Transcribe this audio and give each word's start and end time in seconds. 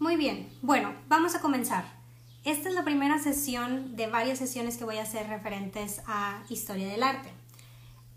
Muy 0.00 0.16
bien, 0.16 0.48
bueno, 0.60 0.92
vamos 1.08 1.36
a 1.36 1.40
comenzar. 1.40 1.84
Esta 2.44 2.68
es 2.68 2.74
la 2.74 2.84
primera 2.84 3.18
sesión 3.20 3.94
de 3.94 4.08
varias 4.08 4.38
sesiones 4.38 4.76
que 4.76 4.84
voy 4.84 4.96
a 4.98 5.02
hacer 5.02 5.28
referentes 5.28 6.02
a 6.06 6.42
historia 6.48 6.88
del 6.88 7.04
arte. 7.04 7.30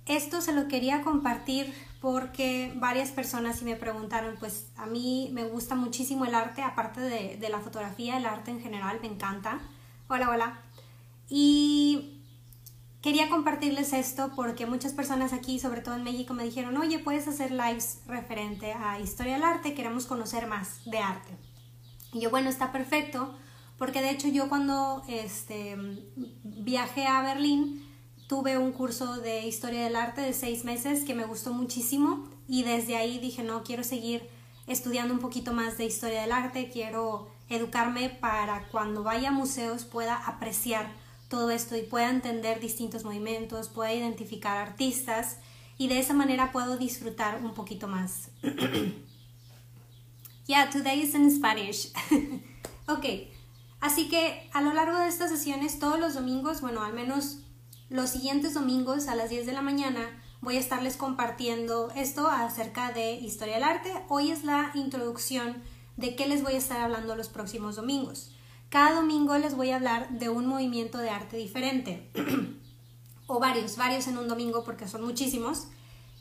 Esto 0.08 0.42
se 0.42 0.54
lo 0.54 0.68
quería 0.68 1.02
compartir 1.04 1.72
porque 2.02 2.74
varias 2.78 3.12
personas 3.12 3.60
sí 3.60 3.66
me 3.66 3.76
preguntaron, 3.76 4.36
pues 4.40 4.68
a 4.76 4.88
mí 4.88 5.30
me 5.34 5.46
gusta 5.46 5.76
muchísimo 5.76 6.26
el 6.26 6.34
arte, 6.34 6.64
aparte 6.64 7.00
de, 7.00 7.38
de 7.38 7.50
la 7.50 7.60
fotografía, 7.60 8.18
el 8.18 8.26
arte 8.26 8.50
en 8.50 8.60
general 8.60 9.00
me 9.02 9.08
encanta. 9.08 9.60
Hola, 10.08 10.30
hola. 10.32 10.60
Y 11.30 12.22
quería 13.02 13.30
compartirles 13.30 13.94
esto 13.94 14.32
porque 14.36 14.66
muchas 14.66 14.94
personas 14.94 15.32
aquí, 15.32 15.60
sobre 15.60 15.82
todo 15.82 15.96
en 15.96 16.04
México, 16.04 16.34
me 16.34 16.44
dijeron, 16.44 16.76
oye, 16.78 16.98
puedes 17.00 17.28
hacer 17.28 17.52
lives 17.52 18.02
referente 18.08 18.74
a 18.74 19.00
historia 19.00 19.34
del 19.34 19.44
arte, 19.44 19.76
queremos 19.76 20.08
conocer 20.08 20.48
más 20.48 20.84
de 20.86 20.98
arte. 20.98 21.47
Y 22.14 22.22
yo, 22.22 22.30
bueno, 22.30 22.50
está 22.50 22.72
perfecto, 22.72 23.36
porque 23.78 24.02
de 24.02 24.12
hecho 24.12 24.28
yo 24.28 24.50
cuando 24.50 25.04
este, 25.08 25.78
viajé 26.44 27.06
a 27.08 27.22
Berlín 27.22 27.84
tuve 28.28 28.58
un 28.58 28.72
curso 28.74 29.18
de 29.18 29.48
historia 29.48 29.84
del 29.84 29.96
arte 29.96 30.22
de 30.22 30.34
seis 30.34 30.66
meses 30.66 31.06
que 31.06 31.14
me 31.14 31.26
gustó 31.26 31.54
muchísimo 31.54 32.28
y 32.48 32.64
desde 32.64 32.98
ahí 32.98 33.20
dije, 33.20 33.44
no, 33.44 33.64
quiero 33.64 33.84
seguir 33.84 34.30
estudiando 34.68 35.14
un 35.14 35.22
poquito 35.22 35.54
más 35.54 35.78
de 35.78 35.86
historia 35.86 36.22
del 36.22 36.34
arte, 36.34 36.70
quiero 36.70 37.30
educarme 37.50 38.10
para 38.10 38.68
cuando 38.68 39.04
vaya 39.04 39.30
a 39.30 39.32
museos 39.32 39.86
pueda 39.86 40.16
apreciar 40.16 40.92
todo 41.30 41.52
esto 41.52 41.76
y 41.78 41.84
pueda 41.84 42.10
entender 42.10 42.60
distintos 42.60 43.06
movimientos, 43.06 43.70
pueda 43.70 43.94
identificar 43.94 44.58
artistas 44.58 45.38
y 45.78 45.88
de 45.88 46.00
esa 46.00 46.14
manera 46.14 46.52
puedo 46.52 46.78
disfrutar 46.78 47.42
un 47.44 47.54
poquito 47.54 47.88
más. 47.88 48.30
Yeah, 50.48 50.70
today 50.70 51.02
is 51.02 51.14
in 51.14 51.30
Spanish. 51.30 51.92
ok, 52.88 53.06
así 53.82 54.08
que 54.08 54.50
a 54.54 54.62
lo 54.62 54.74
largo 54.74 54.98
de 54.98 55.08
estas 55.08 55.30
sesiones, 55.30 55.78
todos 55.78 56.00
los 56.00 56.14
domingos, 56.14 56.62
bueno, 56.62 56.84
al 56.84 56.94
menos 56.94 57.40
los 57.90 58.10
siguientes 58.10 58.54
domingos 58.54 59.08
a 59.08 59.16
las 59.16 59.30
10 59.30 59.46
de 59.46 59.52
la 59.52 59.62
mañana, 59.62 60.24
voy 60.42 60.56
a 60.56 60.60
estarles 60.60 60.96
compartiendo 60.96 61.92
esto 61.96 62.28
acerca 62.28 62.92
de 62.92 63.16
historia 63.16 63.56
del 63.56 63.64
arte. 63.64 63.92
Hoy 64.08 64.32
es 64.32 64.44
la 64.44 64.72
introducción 64.74 65.62
de 65.98 66.16
qué 66.16 66.28
les 66.28 66.44
voy 66.44 66.54
a 66.54 66.58
estar 66.58 66.80
hablando 66.80 67.16
los 67.16 67.30
próximos 67.30 67.76
domingos. 67.76 68.32
Cada 68.70 68.96
domingo 68.96 69.38
les 69.38 69.56
voy 69.56 69.72
a 69.72 69.78
hablar 69.78 70.10
de 70.12 70.30
un 70.30 70.46
movimiento 70.46 70.98
de 70.98 71.10
arte 71.10 71.38
diferente. 71.38 72.10
o 73.28 73.40
varios, 73.40 73.76
varios 73.76 74.08
en 74.08 74.18
un 74.18 74.28
domingo 74.28 74.64
porque 74.64 74.88
son 74.88 75.04
muchísimos. 75.04 75.68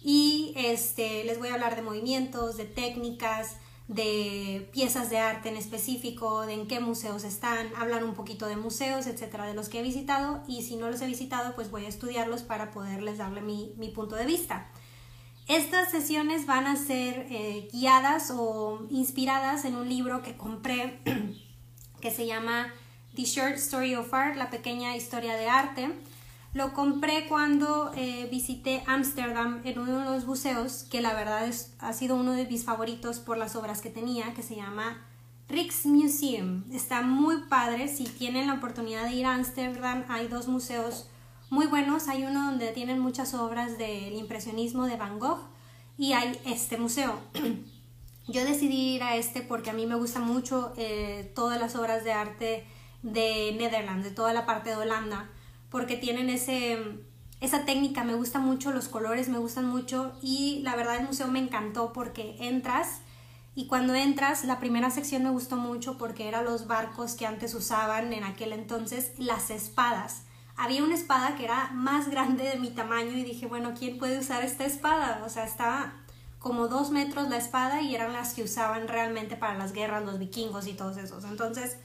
Y 0.02 0.52
este, 0.56 1.24
les 1.24 1.38
voy 1.38 1.48
a 1.48 1.54
hablar 1.54 1.76
de 1.76 1.82
movimientos, 1.82 2.56
de 2.56 2.64
técnicas, 2.64 3.56
de 3.88 4.68
piezas 4.72 5.10
de 5.10 5.18
arte 5.18 5.48
en 5.48 5.56
específico, 5.56 6.44
de 6.44 6.54
en 6.54 6.66
qué 6.66 6.80
museos 6.80 7.24
están, 7.24 7.68
hablar 7.76 8.02
un 8.04 8.14
poquito 8.14 8.46
de 8.46 8.56
museos, 8.56 9.06
etcétera, 9.06 9.46
de 9.46 9.54
los 9.54 9.68
que 9.68 9.80
he 9.80 9.82
visitado. 9.82 10.42
Y 10.48 10.62
si 10.62 10.76
no 10.76 10.90
los 10.90 11.00
he 11.00 11.06
visitado, 11.06 11.54
pues 11.54 11.70
voy 11.70 11.84
a 11.84 11.88
estudiarlos 11.88 12.42
para 12.42 12.70
poderles 12.70 13.18
darle 13.18 13.42
mi, 13.42 13.74
mi 13.76 13.88
punto 13.90 14.16
de 14.16 14.26
vista. 14.26 14.68
Estas 15.48 15.92
sesiones 15.92 16.46
van 16.46 16.66
a 16.66 16.74
ser 16.74 17.28
eh, 17.30 17.68
guiadas 17.72 18.32
o 18.32 18.84
inspiradas 18.90 19.64
en 19.64 19.76
un 19.76 19.88
libro 19.88 20.22
que 20.22 20.36
compré 20.36 20.98
que 22.00 22.10
se 22.10 22.26
llama 22.26 22.72
The 23.14 23.22
Short 23.22 23.54
Story 23.54 23.94
of 23.94 24.12
Art, 24.12 24.36
la 24.36 24.50
pequeña 24.50 24.96
historia 24.96 25.36
de 25.36 25.48
arte. 25.48 25.90
Lo 26.56 26.72
compré 26.72 27.26
cuando 27.28 27.92
eh, 27.94 28.28
visité 28.30 28.82
Ámsterdam 28.86 29.60
en 29.64 29.78
uno 29.78 29.98
de 29.98 30.04
los 30.06 30.24
museos, 30.24 30.86
que 30.90 31.02
la 31.02 31.12
verdad 31.12 31.46
es, 31.46 31.74
ha 31.80 31.92
sido 31.92 32.16
uno 32.16 32.32
de 32.32 32.46
mis 32.46 32.64
favoritos 32.64 33.18
por 33.18 33.36
las 33.36 33.56
obras 33.56 33.82
que 33.82 33.90
tenía, 33.90 34.32
que 34.32 34.42
se 34.42 34.56
llama 34.56 35.06
Rijksmuseum. 35.50 36.64
Está 36.72 37.02
muy 37.02 37.42
padre, 37.50 37.88
si 37.88 38.04
tienen 38.04 38.46
la 38.46 38.54
oportunidad 38.54 39.04
de 39.04 39.12
ir 39.12 39.26
a 39.26 39.34
Ámsterdam, 39.34 40.06
hay 40.08 40.28
dos 40.28 40.48
museos 40.48 41.10
muy 41.50 41.66
buenos. 41.66 42.08
Hay 42.08 42.24
uno 42.24 42.46
donde 42.46 42.72
tienen 42.72 43.00
muchas 43.00 43.34
obras 43.34 43.76
del 43.76 44.14
impresionismo 44.14 44.86
de 44.86 44.96
Van 44.96 45.18
Gogh 45.18 45.50
y 45.98 46.14
hay 46.14 46.40
este 46.46 46.78
museo. 46.78 47.20
Yo 48.28 48.46
decidí 48.46 48.94
ir 48.94 49.02
a 49.02 49.16
este 49.16 49.42
porque 49.42 49.68
a 49.68 49.74
mí 49.74 49.84
me 49.84 49.96
gusta 49.96 50.20
mucho 50.20 50.72
eh, 50.78 51.30
todas 51.34 51.60
las 51.60 51.76
obras 51.76 52.02
de 52.02 52.14
arte 52.14 52.66
de 53.02 53.54
Netherlands, 53.58 54.04
de 54.04 54.10
toda 54.10 54.32
la 54.32 54.46
parte 54.46 54.70
de 54.70 54.76
Holanda, 54.76 55.28
porque 55.76 55.98
tienen 55.98 56.30
ese, 56.30 56.78
esa 57.42 57.66
técnica, 57.66 58.02
me 58.02 58.14
gustan 58.14 58.42
mucho 58.42 58.72
los 58.72 58.88
colores, 58.88 59.28
me 59.28 59.36
gustan 59.36 59.66
mucho 59.66 60.16
y 60.22 60.60
la 60.62 60.74
verdad 60.74 60.96
el 60.96 61.06
museo 61.06 61.28
me 61.28 61.38
encantó 61.38 61.92
porque 61.92 62.34
entras 62.40 63.02
y 63.54 63.66
cuando 63.66 63.94
entras 63.94 64.44
la 64.44 64.58
primera 64.58 64.88
sección 64.88 65.22
me 65.22 65.28
gustó 65.28 65.58
mucho 65.58 65.98
porque 65.98 66.28
eran 66.28 66.46
los 66.46 66.66
barcos 66.66 67.12
que 67.12 67.26
antes 67.26 67.54
usaban 67.54 68.14
en 68.14 68.24
aquel 68.24 68.54
entonces, 68.54 69.12
las 69.18 69.50
espadas. 69.50 70.22
Había 70.56 70.82
una 70.82 70.94
espada 70.94 71.36
que 71.36 71.44
era 71.44 71.70
más 71.74 72.08
grande 72.08 72.44
de 72.44 72.58
mi 72.58 72.70
tamaño 72.70 73.10
y 73.10 73.24
dije, 73.24 73.44
bueno, 73.44 73.74
¿quién 73.78 73.98
puede 73.98 74.18
usar 74.18 74.42
esta 74.42 74.64
espada? 74.64 75.24
O 75.26 75.28
sea, 75.28 75.44
estaba 75.44 75.92
como 76.38 76.68
dos 76.68 76.90
metros 76.90 77.28
la 77.28 77.36
espada 77.36 77.82
y 77.82 77.94
eran 77.94 78.14
las 78.14 78.32
que 78.32 78.42
usaban 78.42 78.88
realmente 78.88 79.36
para 79.36 79.58
las 79.58 79.74
guerras, 79.74 80.06
los 80.06 80.18
vikingos 80.18 80.68
y 80.68 80.72
todos 80.72 80.96
esos. 80.96 81.24
Entonces, 81.24 81.76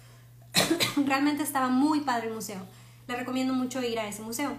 realmente 1.06 1.44
estaba 1.44 1.68
muy 1.68 2.00
padre 2.00 2.30
el 2.30 2.35
museo. 2.35 2.66
Le 3.07 3.16
recomiendo 3.16 3.53
mucho 3.53 3.81
ir 3.81 4.00
a 4.00 4.07
ese 4.07 4.22
museo. 4.22 4.56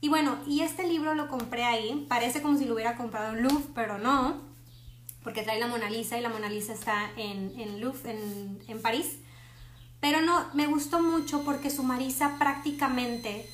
Y 0.00 0.08
bueno, 0.08 0.38
y 0.46 0.60
este 0.60 0.86
libro 0.86 1.14
lo 1.14 1.28
compré 1.28 1.64
ahí. 1.64 2.06
Parece 2.08 2.42
como 2.42 2.58
si 2.58 2.64
lo 2.64 2.74
hubiera 2.74 2.96
comprado 2.96 3.34
en 3.34 3.42
Louvre, 3.42 3.64
pero 3.74 3.98
no, 3.98 4.40
porque 5.22 5.42
trae 5.42 5.60
la 5.60 5.66
Mona 5.66 5.90
Lisa 5.90 6.18
y 6.18 6.22
la 6.22 6.30
Mona 6.30 6.48
Lisa 6.48 6.72
está 6.72 7.10
en, 7.16 7.58
en 7.58 7.80
Louvre, 7.80 8.12
en, 8.12 8.58
en 8.66 8.80
París. 8.80 9.18
Pero 10.00 10.22
no, 10.22 10.46
me 10.54 10.66
gustó 10.66 11.02
mucho 11.02 11.44
porque 11.44 11.68
sumariza 11.70 12.38
prácticamente 12.38 13.46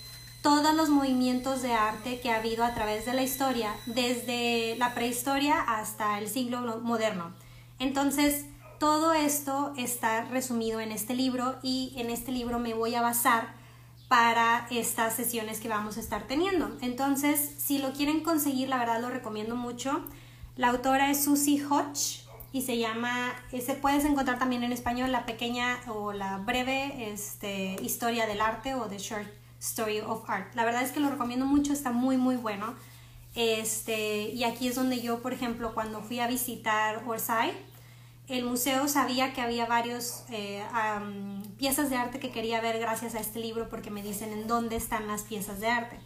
todos 0.43 0.77
los 0.77 0.91
movimientos 0.91 1.61
de 1.63 1.73
arte 1.73 2.21
que 2.21 2.31
ha 2.31 2.37
habido 2.37 2.65
a 2.65 2.73
través 2.73 3.05
de 3.05 3.15
la 3.15 3.25
historia, 3.25 3.75
desde 3.87 4.77
la 4.79 4.95
prehistoria 4.95 5.61
hasta 5.61 6.21
el 6.21 6.29
siglo 6.29 6.61
moderno. 6.83 7.35
Entonces, 7.81 8.47
todo 8.79 9.13
esto 9.13 9.73
está 9.77 10.27
resumido 10.27 10.79
en 10.79 10.93
este 10.93 11.15
libro 11.15 11.57
y 11.65 11.95
en 11.97 12.11
este 12.11 12.31
libro 12.31 12.61
me 12.61 12.75
voy 12.75 12.95
a 12.95 13.03
basar 13.03 13.55
para 14.09 14.67
estas 14.71 15.15
sesiones 15.15 15.61
que 15.61 15.69
vamos 15.69 15.97
a 15.97 16.01
estar 16.01 16.27
teniendo. 16.27 16.77
Entonces, 16.81 17.55
si 17.59 17.79
lo 17.79 17.93
quieren 17.93 18.23
conseguir, 18.23 18.69
la 18.69 18.79
verdad 18.79 19.01
lo 19.01 19.11
recomiendo 19.11 19.57
mucho. 19.57 20.05
La 20.57 20.69
autora 20.69 21.11
es 21.11 21.25
Susie 21.25 21.65
Hodge 21.65 22.25
y 22.53 22.63
se 22.63 22.79
llama, 22.79 23.35
se 23.51 23.75
puedes 23.75 24.05
encontrar 24.05 24.39
también 24.39 24.63
en 24.63 24.73
español 24.73 25.13
la 25.13 25.27
pequeña 25.27 25.79
o 25.89 26.13
la 26.13 26.39
breve 26.39 27.11
este, 27.13 27.77
historia 27.83 28.27
del 28.27 28.41
arte 28.41 28.75
o 28.75 28.87
The 28.87 28.99
Short 28.99 29.29
Story 29.61 30.01
of 30.01 30.29
Art. 30.31 30.55
La 30.55 30.65
verdad 30.65 30.83
es 30.83 30.93
que 30.93 31.01
lo 31.01 31.11
recomiendo 31.11 31.45
mucho, 31.45 31.73
está 31.73 31.91
muy 31.91 32.17
muy 32.17 32.37
bueno. 32.37 32.75
Este, 33.35 34.31
y 34.31 34.45
aquí 34.45 34.69
es 34.69 34.77
donde 34.77 35.03
yo, 35.03 35.21
por 35.21 35.35
ejemplo, 35.35 35.75
cuando 35.75 36.01
fui 36.01 36.21
a 36.21 36.27
visitar 36.27 37.03
Orsay, 37.07 37.53
el 38.29 38.45
museo 38.45 38.89
sabía 38.89 39.33
que 39.33 39.41
había 39.41 39.67
varios 39.67 40.25
eh, 40.31 40.65
piezas 41.59 41.91
de 41.91 41.97
arte 41.97 42.19
que 42.19 42.31
quería 42.31 42.61
ver 42.61 42.79
gracias 42.81 43.15
a 43.15 43.21
este 43.21 43.39
libro 43.39 43.69
porque 43.69 43.91
me 43.91 44.03
dicen 44.03 44.33
en 44.33 44.47
dónde 44.49 44.77
están 44.77 45.07
las 45.07 45.23
piezas 45.23 45.61
de 45.61 45.69
arte. 45.69 45.99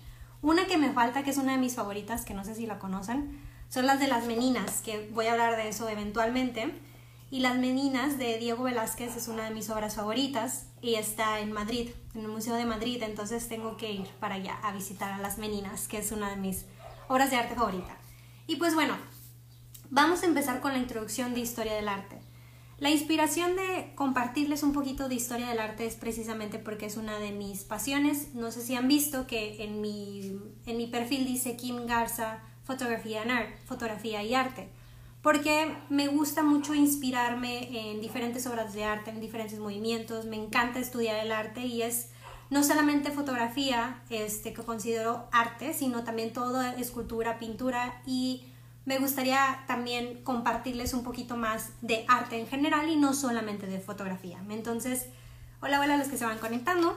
Una 0.43 0.67
que 0.67 0.79
me 0.79 0.93
falta, 0.93 1.23
que 1.23 1.31
es 1.31 1.39
una 1.39 1.53
de 1.53 1.59
mis 1.59 1.75
favoritas, 1.75 2.25
que 2.25 2.35
no 2.35 2.45
sé 2.45 2.55
si 2.55 2.67
la 2.67 2.79
conocen, 2.79 3.41
son 3.69 3.87
las 3.87 4.01
de 4.01 4.09
las 4.09 4.27
meninas, 4.27 4.83
que 4.83 5.09
voy 5.13 5.27
a 5.27 5.33
hablar 5.33 5.57
de 5.57 5.69
eso 5.69 5.89
eventualmente. 5.89 6.75
Y 7.33 7.41
Las 7.41 7.57
Meninas 7.57 8.19
de 8.19 8.39
Diego 8.39 8.65
Velázquez 8.65 9.17
es 9.17 9.29
una 9.29 9.45
de 9.45 9.55
mis 9.55 9.71
obras 9.71 9.95
favoritas 9.95 10.67
y 10.83 10.97
está 10.97 11.39
en 11.39 11.53
Madrid, 11.53 11.91
en 12.15 12.23
el 12.23 12.29
Museo 12.29 12.57
de 12.57 12.65
Madrid, 12.65 13.01
entonces 13.05 13.47
tengo 13.49 13.77
que 13.77 13.93
ir 13.93 14.09
para 14.19 14.35
allá 14.35 14.59
a 14.65 14.73
visitar 14.73 15.13
a 15.13 15.19
Las 15.19 15.39
Meninas, 15.39 15.87
que 15.87 15.99
es 15.99 16.11
una 16.11 16.29
de 16.31 16.37
mis 16.37 16.65
obras 17.07 17.31
de 17.31 17.37
arte 17.37 17.55
favorita. 17.55 17.97
Y 18.49 18.57
pues 18.57 18.75
bueno, 18.75 18.97
vamos 19.91 20.23
a 20.23 20.27
empezar 20.27 20.61
con 20.61 20.73
la 20.73 20.79
introducción 20.79 21.35
de 21.35 21.41
historia 21.41 21.75
del 21.75 21.89
arte. 21.89 22.19
La 22.79 22.91
inspiración 22.91 23.57
de 23.57 23.93
compartirles 23.95 24.63
un 24.63 24.73
poquito 24.73 25.09
de 25.09 25.15
historia 25.15 25.49
del 25.49 25.59
arte 25.59 25.85
es 25.85 25.97
precisamente 25.97 26.59
porque 26.59 26.87
es 26.87 26.97
una 26.97 27.19
de 27.19 27.33
mis 27.33 27.65
pasiones. 27.65 28.35
No 28.35 28.51
sé 28.51 28.63
si 28.63 28.75
han 28.75 28.89
visto 28.89 29.27
que 29.27 29.63
en 29.63 29.83
mi, 29.83 30.41
en 30.65 30.77
mi 30.79 30.87
perfil 30.87 31.27
dice 31.27 31.57
Kim 31.57 31.87
Garza 31.87 32.41
Fotografía, 32.65 33.23
en 33.23 33.33
art, 33.33 33.51
fotografía 33.67 34.23
y 34.23 34.33
arte, 34.33 34.69
porque 35.23 35.75
me 35.89 36.07
gusta 36.07 36.45
mucho 36.45 36.73
inspirarme 36.73 37.91
en 37.91 38.01
diferentes 38.01 38.47
obras 38.47 38.73
de 38.75 38.85
arte, 38.85 39.11
en 39.11 39.21
diferentes 39.21 39.59
movimientos, 39.59 40.25
me 40.25 40.37
encanta 40.37 40.79
estudiar 40.79 41.19
el 41.25 41.33
arte 41.33 41.63
y 41.63 41.83
es 41.83 42.11
no 42.49 42.63
solamente 42.63 43.11
fotografía 43.11 44.03
este, 44.09 44.53
que 44.53 44.63
considero 44.63 45.27
arte, 45.33 45.75
sino 45.75 46.05
también 46.05 46.33
toda 46.33 46.75
escultura, 46.75 47.41
pintura 47.41 48.03
y 48.07 48.45
me 48.85 48.99
gustaría 48.99 49.63
también 49.67 50.23
compartirles 50.25 50.95
un 50.95 51.05
poquito 51.05 51.37
más 51.37 51.71
de 51.83 52.05
arte 52.09 52.39
en 52.41 52.47
general 52.47 52.89
y 52.89 52.97
no 52.97 53.13
solamente 53.13 53.67
de 53.67 53.81
fotografía. 53.81 54.43
Entonces, 54.49 55.07
hola, 55.61 55.81
hola 55.81 55.95
a 55.95 55.97
los 55.99 56.09
que 56.09 56.17
se 56.17 56.25
van 56.25 56.39
conectando. 56.39 56.97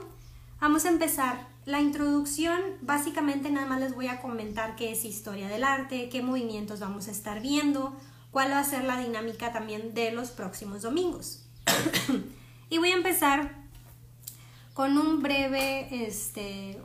Vamos 0.60 0.86
a 0.86 0.88
empezar 0.88 1.46
la 1.66 1.80
introducción, 1.80 2.60
básicamente 2.80 3.50
nada 3.50 3.66
más 3.66 3.80
les 3.80 3.94
voy 3.94 4.08
a 4.08 4.20
comentar 4.20 4.76
qué 4.76 4.92
es 4.92 5.04
historia 5.04 5.48
del 5.48 5.64
arte, 5.64 6.08
qué 6.08 6.22
movimientos 6.22 6.80
vamos 6.80 7.08
a 7.08 7.10
estar 7.10 7.40
viendo, 7.40 7.94
cuál 8.30 8.50
va 8.50 8.60
a 8.60 8.64
ser 8.64 8.84
la 8.84 8.98
dinámica 8.98 9.52
también 9.52 9.94
de 9.94 10.10
los 10.12 10.30
próximos 10.30 10.82
domingos. 10.82 11.46
y 12.70 12.78
voy 12.78 12.90
a 12.90 12.96
empezar 12.96 13.54
con 14.72 14.98
un 14.98 15.22
breve, 15.22 16.06
este, 16.06 16.80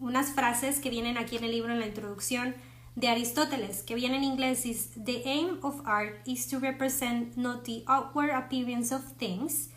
unas 0.00 0.32
frases 0.32 0.80
que 0.80 0.90
vienen 0.90 1.16
aquí 1.16 1.36
en 1.36 1.44
el 1.44 1.52
libro 1.52 1.72
en 1.72 1.80
la 1.80 1.86
introducción 1.86 2.54
de 2.94 3.08
Aristóteles, 3.08 3.82
que 3.82 3.94
viene 3.94 4.16
en 4.16 4.24
inglés 4.24 4.66
es 4.66 4.90
The 5.02 5.22
aim 5.24 5.58
of 5.62 5.80
art 5.86 6.26
is 6.26 6.46
to 6.48 6.58
represent 6.58 7.36
not 7.36 7.64
the 7.64 7.82
outward 7.86 8.30
appearance 8.30 8.94
of 8.94 9.02
things, 9.18 9.70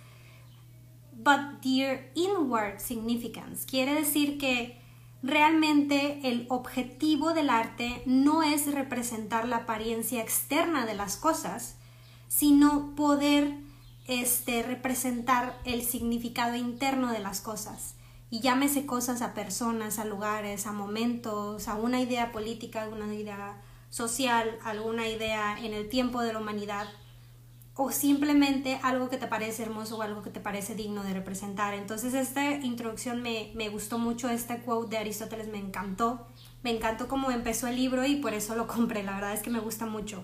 but 1.14 1.62
their 1.64 2.12
inward 2.16 2.80
significance. 2.80 3.66
Quiere 3.66 3.94
decir 3.96 4.38
que 4.38 4.80
realmente 5.24 6.20
el 6.24 6.46
objetivo 6.50 7.34
del 7.34 7.50
arte 7.50 8.04
no 8.06 8.44
es 8.44 8.72
representar 8.74 9.48
la 9.48 9.58
apariencia 9.58 10.22
externa 10.22 10.86
de 10.86 10.94
las 10.94 11.16
cosas, 11.16 11.78
sino 12.28 12.96
poder 12.96 13.56
este, 14.08 14.62
representar 14.62 15.58
el 15.64 15.84
significado 15.84 16.56
interno 16.56 17.12
de 17.12 17.20
las 17.20 17.42
cosas. 17.42 17.96
Y 18.30 18.42
llámese 18.42 18.86
cosas 18.86 19.22
a 19.22 19.34
personas, 19.34 20.00
a 20.00 20.06
lugares, 20.06 20.66
a 20.68 20.72
momentos, 20.72 21.68
a 21.68 21.76
una 21.76 22.02
idea 22.02 22.32
política, 22.32 22.84
alguna 22.84 23.14
idea 23.14 23.62
social, 23.90 24.58
alguna 24.64 25.08
idea 25.08 25.58
en 25.60 25.74
el 25.74 25.88
tiempo 25.90 26.22
de 26.22 26.34
la 26.34 26.40
humanidad, 26.40 26.88
o 27.76 27.92
simplemente 27.92 28.80
algo 28.84 29.10
que 29.10 29.18
te 29.18 29.28
parece 29.28 29.64
hermoso 29.64 29.98
o 29.98 30.02
algo 30.02 30.22
que 30.22 30.30
te 30.30 30.40
parece 30.40 30.76
digno 30.76 31.04
de 31.04 31.14
representar. 31.14 31.74
Entonces 31.74 32.14
esta 32.14 32.52
introducción 32.52 33.22
me, 33.22 33.52
me 33.54 33.70
gustó 33.70 34.00
mucho, 34.00 34.30
este 34.30 34.60
quote 34.60 34.92
de 34.92 34.98
Aristóteles 34.98 35.50
me 35.50 35.60
encantó, 35.60 36.26
me 36.64 36.72
encantó 36.72 37.08
cómo 37.08 37.32
empezó 37.32 37.68
el 37.68 37.76
libro 37.76 38.06
y 38.06 38.16
por 38.16 38.34
eso 38.34 38.56
lo 38.56 38.68
compré, 38.68 39.04
la 39.04 39.16
verdad 39.16 39.34
es 39.34 39.42
que 39.42 39.50
me 39.50 39.60
gusta 39.60 39.86
mucho. 39.86 40.24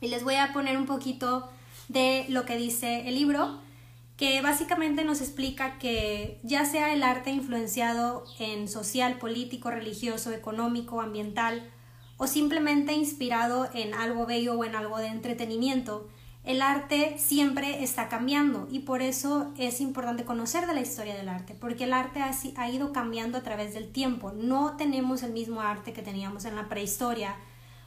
Y 0.00 0.08
les 0.08 0.24
voy 0.24 0.34
a 0.34 0.52
poner 0.52 0.76
un 0.76 0.86
poquito 0.86 1.48
de 1.88 2.26
lo 2.28 2.44
que 2.44 2.56
dice 2.56 3.08
el 3.08 3.14
libro, 3.14 3.60
que 4.16 4.40
básicamente 4.40 5.04
nos 5.04 5.20
explica 5.20 5.78
que 5.78 6.40
ya 6.42 6.64
sea 6.64 6.92
el 6.94 7.02
arte 7.02 7.30
influenciado 7.30 8.24
en 8.38 8.68
social, 8.68 9.18
político, 9.18 9.70
religioso, 9.70 10.32
económico, 10.32 11.00
ambiental, 11.00 11.70
o 12.16 12.26
simplemente 12.26 12.94
inspirado 12.94 13.68
en 13.74 13.94
algo 13.94 14.26
bello 14.26 14.54
o 14.54 14.64
en 14.64 14.74
algo 14.74 14.98
de 14.98 15.08
entretenimiento, 15.08 16.08
el 16.44 16.62
arte 16.62 17.16
siempre 17.18 17.82
está 17.82 18.08
cambiando 18.08 18.68
y 18.70 18.80
por 18.80 19.02
eso 19.02 19.52
es 19.58 19.80
importante 19.80 20.24
conocer 20.24 20.66
de 20.68 20.74
la 20.74 20.80
historia 20.80 21.16
del 21.16 21.28
arte, 21.28 21.54
porque 21.54 21.84
el 21.84 21.92
arte 21.92 22.20
ha, 22.22 22.70
ido 22.70 22.92
cambiando 22.92 23.36
a 23.36 23.42
través 23.42 23.74
del 23.74 23.90
tiempo. 23.90 24.30
No 24.30 24.76
tenemos 24.76 25.24
el 25.24 25.32
mismo 25.32 25.60
arte 25.60 25.92
que 25.92 26.02
teníamos 26.02 26.44
en 26.44 26.54
la 26.54 26.68
prehistoria. 26.68 27.34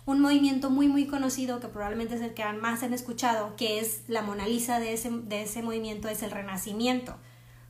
Un 0.09 0.21
movimiento 0.21 0.71
muy 0.71 0.87
muy 0.87 1.05
conocido 1.05 1.59
que 1.59 1.67
probablemente 1.67 2.15
es 2.15 2.21
el 2.21 2.33
que 2.33 2.43
más 2.53 2.81
han 2.81 2.95
escuchado, 2.95 3.55
que 3.55 3.79
es 3.79 4.01
la 4.07 4.23
Mona 4.23 4.47
Lisa 4.47 4.79
de 4.79 4.93
ese, 4.93 5.11
de 5.11 5.43
ese 5.43 5.61
movimiento, 5.61 6.07
es 6.07 6.23
el 6.23 6.31
Renacimiento. 6.31 7.15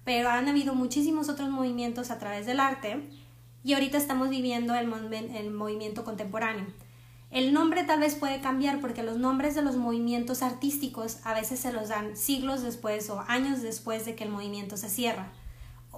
Pero 0.06 0.30
han 0.30 0.48
habido 0.48 0.74
muchísimos 0.74 1.28
otros 1.28 1.50
movimientos 1.50 2.12
a 2.12 2.18
través 2.18 2.46
del 2.46 2.62
arte 2.62 3.10
y 3.62 3.74
ahorita 3.74 3.98
estamos 3.98 4.30
viviendo 4.30 4.74
el, 4.74 4.90
el 5.14 5.52
movimiento 5.52 6.06
contemporáneo. 6.06 6.66
El 7.30 7.52
nombre 7.52 7.84
tal 7.84 8.00
vez 8.00 8.16
puede 8.16 8.40
cambiar 8.40 8.80
porque 8.80 9.04
los 9.04 9.18
nombres 9.18 9.54
de 9.54 9.62
los 9.62 9.76
movimientos 9.76 10.42
artísticos 10.42 11.18
a 11.26 11.34
veces 11.34 11.60
se 11.60 11.74
los 11.74 11.90
dan 11.90 12.16
siglos 12.16 12.62
después 12.62 13.10
o 13.10 13.20
años 13.28 13.62
después 13.62 14.06
de 14.06 14.16
que 14.16 14.24
el 14.24 14.30
movimiento 14.30 14.78
se 14.78 14.88
cierra. 14.88 15.30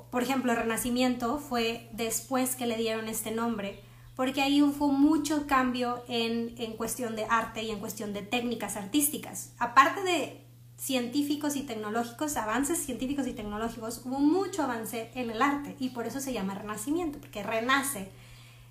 Por 0.10 0.24
ejemplo, 0.24 0.54
el 0.54 0.58
Renacimiento 0.58 1.38
fue 1.38 1.88
después 1.94 2.56
que 2.56 2.66
le 2.66 2.78
dieron 2.78 3.10
este 3.10 3.30
nombre, 3.30 3.84
porque 4.16 4.42
ahí 4.42 4.62
hubo 4.62 4.90
mucho 4.90 5.48
cambio 5.48 6.04
en, 6.08 6.56
en 6.58 6.74
cuestión 6.74 7.16
de 7.16 7.26
arte 7.30 7.64
y 7.64 7.72
en 7.72 7.80
cuestión 7.80 8.14
de 8.14 8.22
técnicas 8.22 8.76
artísticas. 8.78 9.54
Aparte 9.58 10.04
de 10.04 10.42
científicos 10.78 11.56
y 11.56 11.62
tecnológicos, 11.62 12.38
avances 12.38 12.80
científicos 12.80 13.28
y 13.28 13.34
tecnológicos, 13.34 14.02
hubo 14.04 14.20
mucho 14.20 14.64
avance 14.64 15.12
en 15.14 15.30
el 15.30 15.42
arte 15.42 15.76
y 15.80 15.90
por 15.90 16.08
eso 16.08 16.20
se 16.20 16.34
llama 16.34 16.56
Renacimiento, 16.56 17.20
porque 17.20 17.44
renace. 17.44 18.10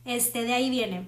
Este, 0.04 0.44
de 0.44 0.52
ahí 0.52 0.70
viene. 0.70 1.06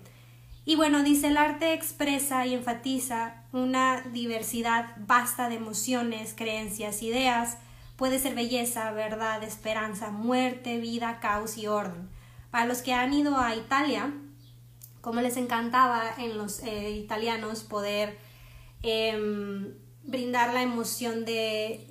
Y 0.65 0.77
bueno, 0.77 1.03
dice, 1.03 1.29
el 1.29 1.37
arte 1.37 1.73
expresa 1.73 2.47
y 2.47 2.55
enfatiza 2.55 3.43
una 3.53 4.03
diversidad 4.13 4.95
vasta 4.97 5.49
de 5.49 5.57
emociones, 5.57 6.35
creencias, 6.37 7.03
ideas. 7.03 7.59
Puede 7.97 8.21
ser 8.21 8.37
belleza, 8.37 8.93
verdad, 8.93 9.43
esperanza, 9.43 10.11
muerte, 10.11 10.79
vida, 10.79 11.19
caos 11.21 11.59
y 11.59 11.67
orden. 11.67 12.09
Para 12.53 12.67
los 12.67 12.83
que 12.83 12.93
han 12.93 13.15
ido 13.15 13.39
a 13.39 13.57
Italia, 13.57 14.13
como 15.01 15.23
les 15.23 15.39
encantaba 15.39 16.03
en 16.19 16.37
los 16.37 16.63
eh, 16.63 16.91
italianos 16.91 17.65
poder 17.65 18.19
em, 18.83 19.73
brindar 20.05 20.53
la 20.53 20.63
emoción 20.63 21.25
de, 21.25 21.87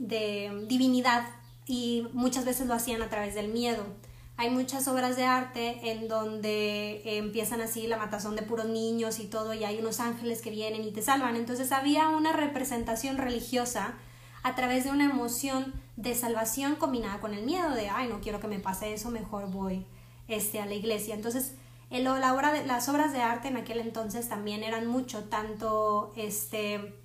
divinidad 0.68 1.28
y 1.66 2.08
muchas 2.14 2.46
veces 2.46 2.68
lo 2.68 2.76
hacían 2.76 3.02
a 3.02 3.10
través 3.10 3.34
del 3.34 3.48
miedo 3.48 3.84
hay 4.38 4.50
muchas 4.50 4.88
obras 4.88 5.16
de 5.18 5.26
arte 5.26 5.92
en 5.92 6.08
donde 6.08 7.02
empiezan 7.18 7.62
así 7.62 7.86
la 7.86 7.98
matazón 7.98 8.36
de 8.36 8.42
puros 8.42 8.66
niños 8.66 9.20
y 9.20 9.26
todo, 9.26 9.54
y 9.54 9.64
hay 9.64 9.78
unos 9.78 10.00
ángeles 10.00 10.42
que 10.42 10.50
vienen 10.50 10.84
y 10.84 10.92
te 10.92 11.04
salvan. 11.04 11.36
Entonces 11.36 11.72
había 11.72 12.10
una 12.10 12.34
representación 12.34 13.18
religiosa 13.18 13.94
a 14.42 14.56
través 14.56 14.86
de 14.86 14.90
una 14.90 15.06
emoción 15.06 15.74
de 15.96 16.16
salvación 16.16 16.76
combinada 16.76 17.20
con 17.20 17.36
el 17.36 17.46
miedo 17.46 17.70
de, 17.76 17.90
ay, 17.90 18.08
no 18.08 18.20
quiero 18.20 18.40
que 18.40 18.48
me 18.48 18.58
pase 18.58 18.94
eso, 18.94 19.12
mejor 19.12 19.52
voy 19.52 19.86
este, 20.32 20.60
a 20.60 20.66
la 20.66 20.74
iglesia. 20.74 21.14
Entonces, 21.14 21.56
el, 21.90 22.06
la 22.06 22.34
obra 22.34 22.54
de, 22.54 22.66
las 22.66 22.88
obras 22.88 23.12
de 23.12 23.22
arte 23.22 23.50
en 23.50 23.58
aquel 23.58 23.80
entonces 23.80 24.30
también 24.30 24.64
eran 24.64 24.88
mucho, 24.88 25.26
tanto 25.26 26.14
este, 26.16 26.96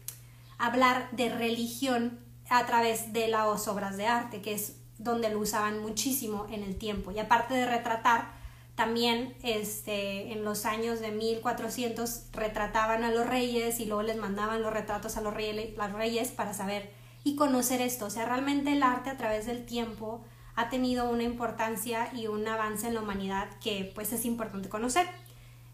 hablar 0.59 1.09
de 1.11 1.29
religión 1.29 2.21
a 2.49 2.65
través 2.67 3.13
de 3.13 3.27
las 3.27 3.67
obras 3.67 3.97
de 3.97 4.07
arte, 4.07 4.41
que 4.41 4.55
es 4.55 4.77
donde 4.99 5.29
lo 5.29 5.41
usaban 5.41 5.81
muchísimo 5.81 6.47
en 6.51 6.63
el 6.63 6.77
tiempo. 6.79 7.11
Y 7.11 7.19
aparte 7.19 7.55
de 7.55 7.67
retratar, 7.67 8.31
también 8.77 9.35
este, 9.43 10.33
en 10.33 10.45
los 10.45 10.67
años 10.67 11.01
de 11.01 11.11
1400 11.11 12.27
retrataban 12.33 13.03
a 13.03 13.11
los 13.11 13.27
reyes 13.27 13.81
y 13.81 13.87
luego 13.87 14.03
les 14.03 14.19
mandaban 14.19 14.63
los 14.63 14.73
retratos 14.73 15.17
a 15.17 15.21
los 15.21 15.35
reyes, 15.35 15.77
los 15.77 15.93
reyes 15.93 16.29
para 16.29 16.55
saber 16.55 16.93
y 17.25 17.35
conocer 17.35 17.81
esto. 17.81 18.07
O 18.07 18.11
sea, 18.11 18.27
realmente 18.27 18.71
el 18.71 18.85
arte 18.85 19.11
a 19.11 19.17
través 19.17 19.47
del 19.47 19.67
tiempo 19.67 20.23
ha 20.57 20.69
tenido 20.69 21.09
una 21.09 21.23
importancia 21.23 22.11
y 22.15 22.27
un 22.27 22.49
avance 22.49 22.89
en 22.89 22.95
la 22.95 23.03
humanidad 23.03 23.49
que 23.63 23.93
pues 23.95 24.13
es 24.13 24.25
importante 24.25 24.69
conocer. 24.69 25.07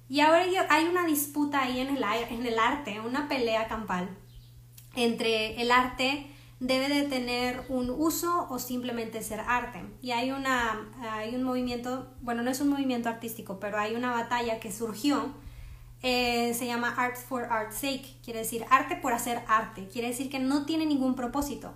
Y 0.09 0.21
ahora 0.21 0.45
hay 0.69 0.85
una 0.85 1.07
disputa 1.07 1.63
ahí 1.63 1.81
en 1.81 1.97
el, 1.97 2.05
en 2.05 2.45
el 2.45 2.59
arte, 2.59 3.01
una 3.01 3.29
pelea 3.29 3.69
campal 3.69 4.11
entre 4.95 5.61
el 5.61 5.71
arte 5.71 6.27
debe 6.61 6.89
de 6.89 7.03
tener 7.03 7.65
un 7.69 7.91
uso 7.91 8.47
o 8.49 8.59
simplemente 8.59 9.23
ser 9.23 9.41
arte. 9.41 9.83
Y 10.01 10.13
hay, 10.13 10.31
una, 10.31 10.89
hay 11.01 11.35
un 11.35 11.43
movimiento, 11.43 12.15
bueno, 12.21 12.43
no 12.43 12.51
es 12.51 12.61
un 12.61 12.69
movimiento 12.69 13.09
artístico, 13.09 13.59
pero 13.59 13.79
hay 13.79 13.95
una 13.95 14.13
batalla 14.13 14.61
que 14.61 14.71
surgió, 14.71 15.33
eh, 16.03 16.55
se 16.55 16.67
llama 16.67 16.95
Art 16.97 17.17
for 17.17 17.45
Art's 17.45 17.77
Sake, 17.77 18.17
quiere 18.25 18.41
decir 18.41 18.65
arte 18.71 18.97
por 18.97 19.13
hacer 19.13 19.43
arte, 19.49 19.89
quiere 19.89 20.09
decir 20.09 20.31
que 20.31 20.39
no 20.39 20.65
tiene 20.65 20.87
ningún 20.87 21.15
propósito. 21.15 21.73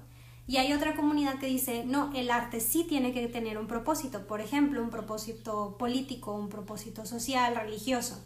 Y 0.49 0.59
hay 0.59 0.73
otra 0.73 0.95
comunidad 0.95 1.39
que 1.39 1.47
dice, 1.47 1.85
no, 1.85 2.13
el 2.15 2.31
arte 2.31 2.61
sí 2.61 2.85
tiene 2.85 3.13
que 3.13 3.27
tener 3.27 3.59
un 3.59 3.67
propósito, 3.67 4.27
por 4.27 4.41
ejemplo, 4.41 4.81
un 4.81 4.91
propósito 4.91 5.77
político, 5.79 6.35
un 6.35 6.49
propósito 6.49 7.05
social, 7.05 7.57
religioso. 7.57 8.23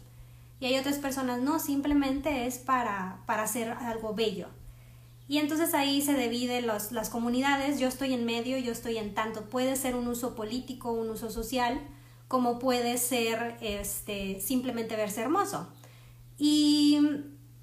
Y 0.59 0.65
hay 0.65 0.77
otras 0.77 0.99
personas, 0.99 1.41
no, 1.41 1.59
simplemente 1.59 2.45
es 2.45 2.59
para, 2.59 3.23
para 3.25 3.43
hacer 3.43 3.71
algo 3.71 4.13
bello. 4.13 4.49
Y 5.27 5.39
entonces 5.39 5.73
ahí 5.73 6.01
se 6.01 6.15
dividen 6.15 6.67
las 6.67 7.09
comunidades, 7.09 7.79
yo 7.79 7.87
estoy 7.87 8.13
en 8.13 8.25
medio, 8.25 8.57
yo 8.57 8.71
estoy 8.71 8.97
en 8.97 9.13
tanto, 9.13 9.45
puede 9.45 9.75
ser 9.75 9.95
un 9.95 10.07
uso 10.07 10.35
político, 10.35 10.91
un 10.91 11.09
uso 11.09 11.31
social, 11.31 11.79
como 12.27 12.59
puede 12.59 12.97
ser 12.97 13.57
este, 13.61 14.39
simplemente 14.41 14.95
verse 14.95 15.21
hermoso. 15.21 15.67
Y 16.37 16.99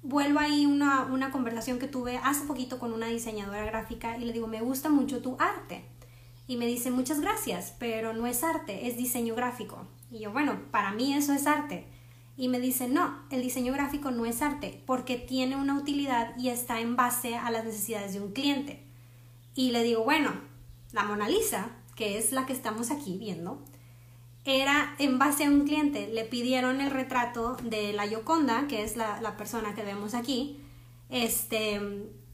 vuelvo 0.03 0.39
ahí 0.39 0.65
una, 0.65 1.03
una 1.05 1.31
conversación 1.31 1.79
que 1.79 1.87
tuve 1.87 2.17
hace 2.23 2.45
poquito 2.45 2.79
con 2.79 2.93
una 2.93 3.07
diseñadora 3.07 3.65
gráfica 3.65 4.17
y 4.17 4.25
le 4.25 4.33
digo, 4.33 4.47
me 4.47 4.61
gusta 4.61 4.89
mucho 4.89 5.21
tu 5.21 5.35
arte. 5.39 5.85
Y 6.47 6.57
me 6.57 6.65
dice, 6.65 6.89
muchas 6.89 7.21
gracias, 7.21 7.75
pero 7.77 8.13
no 8.13 8.25
es 8.25 8.43
arte, 8.43 8.87
es 8.87 8.97
diseño 8.97 9.35
gráfico. 9.35 9.87
Y 10.09 10.19
yo, 10.19 10.31
bueno, 10.31 10.59
para 10.71 10.91
mí 10.91 11.13
eso 11.13 11.33
es 11.33 11.45
arte 11.45 11.85
y 12.39 12.47
me 12.47 12.61
dice, 12.61 12.87
no, 12.87 13.19
el 13.31 13.41
diseño 13.41 13.73
gráfico 13.73 14.11
no 14.11 14.25
es 14.25 14.41
arte 14.41 14.81
porque 14.85 15.17
tiene 15.17 15.57
una 15.57 15.77
utilidad 15.77 16.37
y 16.37 16.47
está 16.47 16.79
en 16.79 16.95
base 16.95 17.35
a 17.35 17.51
las 17.51 17.65
necesidades 17.65 18.13
de 18.13 18.21
un 18.21 18.31
cliente. 18.31 18.81
Y 19.55 19.71
le 19.71 19.83
digo, 19.83 20.05
bueno, 20.05 20.31
la 20.93 21.03
Mona 21.03 21.27
Lisa, 21.27 21.71
que 21.97 22.17
es 22.17 22.31
la 22.31 22.45
que 22.45 22.53
estamos 22.53 22.91
aquí 22.91 23.17
viendo, 23.17 23.61
era 24.45 24.95
en 24.99 25.19
base 25.19 25.45
a 25.45 25.49
un 25.49 25.65
cliente. 25.65 26.07
Le 26.07 26.25
pidieron 26.25 26.81
el 26.81 26.91
retrato 26.91 27.57
de 27.63 27.93
la 27.93 28.05
Yoconda, 28.05 28.67
que 28.67 28.83
es 28.83 28.95
la, 28.95 29.21
la 29.21 29.37
persona 29.37 29.75
que 29.75 29.83
vemos 29.83 30.13
aquí, 30.13 30.59
este, 31.09 31.81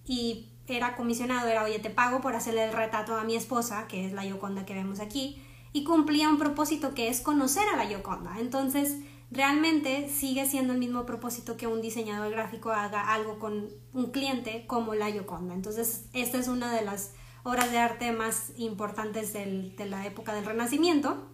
y 0.05 0.49
era 0.67 0.95
comisionado, 0.95 1.47
era, 1.47 1.63
oye, 1.63 1.79
te 1.79 1.89
pago 1.89 2.21
por 2.21 2.35
hacerle 2.35 2.65
el 2.65 2.73
retrato 2.73 3.15
a 3.15 3.23
mi 3.23 3.35
esposa, 3.35 3.87
que 3.87 4.05
es 4.05 4.13
la 4.13 4.25
Yoconda 4.25 4.65
que 4.65 4.73
vemos 4.73 4.99
aquí, 4.99 5.41
y 5.73 5.83
cumplía 5.83 6.29
un 6.29 6.37
propósito 6.37 6.93
que 6.93 7.09
es 7.09 7.21
conocer 7.21 7.67
a 7.73 7.77
la 7.77 7.89
Yoconda. 7.89 8.39
Entonces, 8.39 8.97
realmente 9.31 10.09
sigue 10.09 10.45
siendo 10.45 10.73
el 10.73 10.79
mismo 10.79 11.05
propósito 11.05 11.57
que 11.57 11.67
un 11.67 11.81
diseñador 11.81 12.31
gráfico 12.31 12.71
haga 12.71 13.13
algo 13.13 13.39
con 13.39 13.69
un 13.93 14.11
cliente 14.11 14.65
como 14.67 14.95
la 14.95 15.09
Yoconda. 15.09 15.53
Entonces, 15.53 16.05
esta 16.13 16.37
es 16.37 16.47
una 16.47 16.73
de 16.73 16.83
las 16.83 17.13
obras 17.43 17.71
de 17.71 17.77
arte 17.77 18.11
más 18.11 18.51
importantes 18.57 19.33
de 19.33 19.85
la 19.87 20.05
época 20.07 20.33
del 20.33 20.45
Renacimiento, 20.45 21.29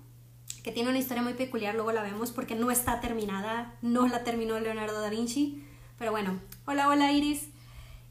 que 0.63 0.71
tiene 0.71 0.89
una 0.89 0.99
historia 0.99 1.23
muy 1.23 1.33
peculiar, 1.33 1.75
luego 1.75 1.91
la 1.91 2.03
vemos 2.03 2.31
porque 2.31 2.55
no 2.55 2.71
está 2.71 3.01
terminada, 3.01 3.73
no 3.81 4.07
la 4.07 4.23
terminó 4.23 4.59
Leonardo 4.59 5.01
da 5.01 5.09
Vinci, 5.09 5.63
pero 5.97 6.11
bueno, 6.11 6.39
hola, 6.65 6.87
hola 6.87 7.11
Iris. 7.11 7.47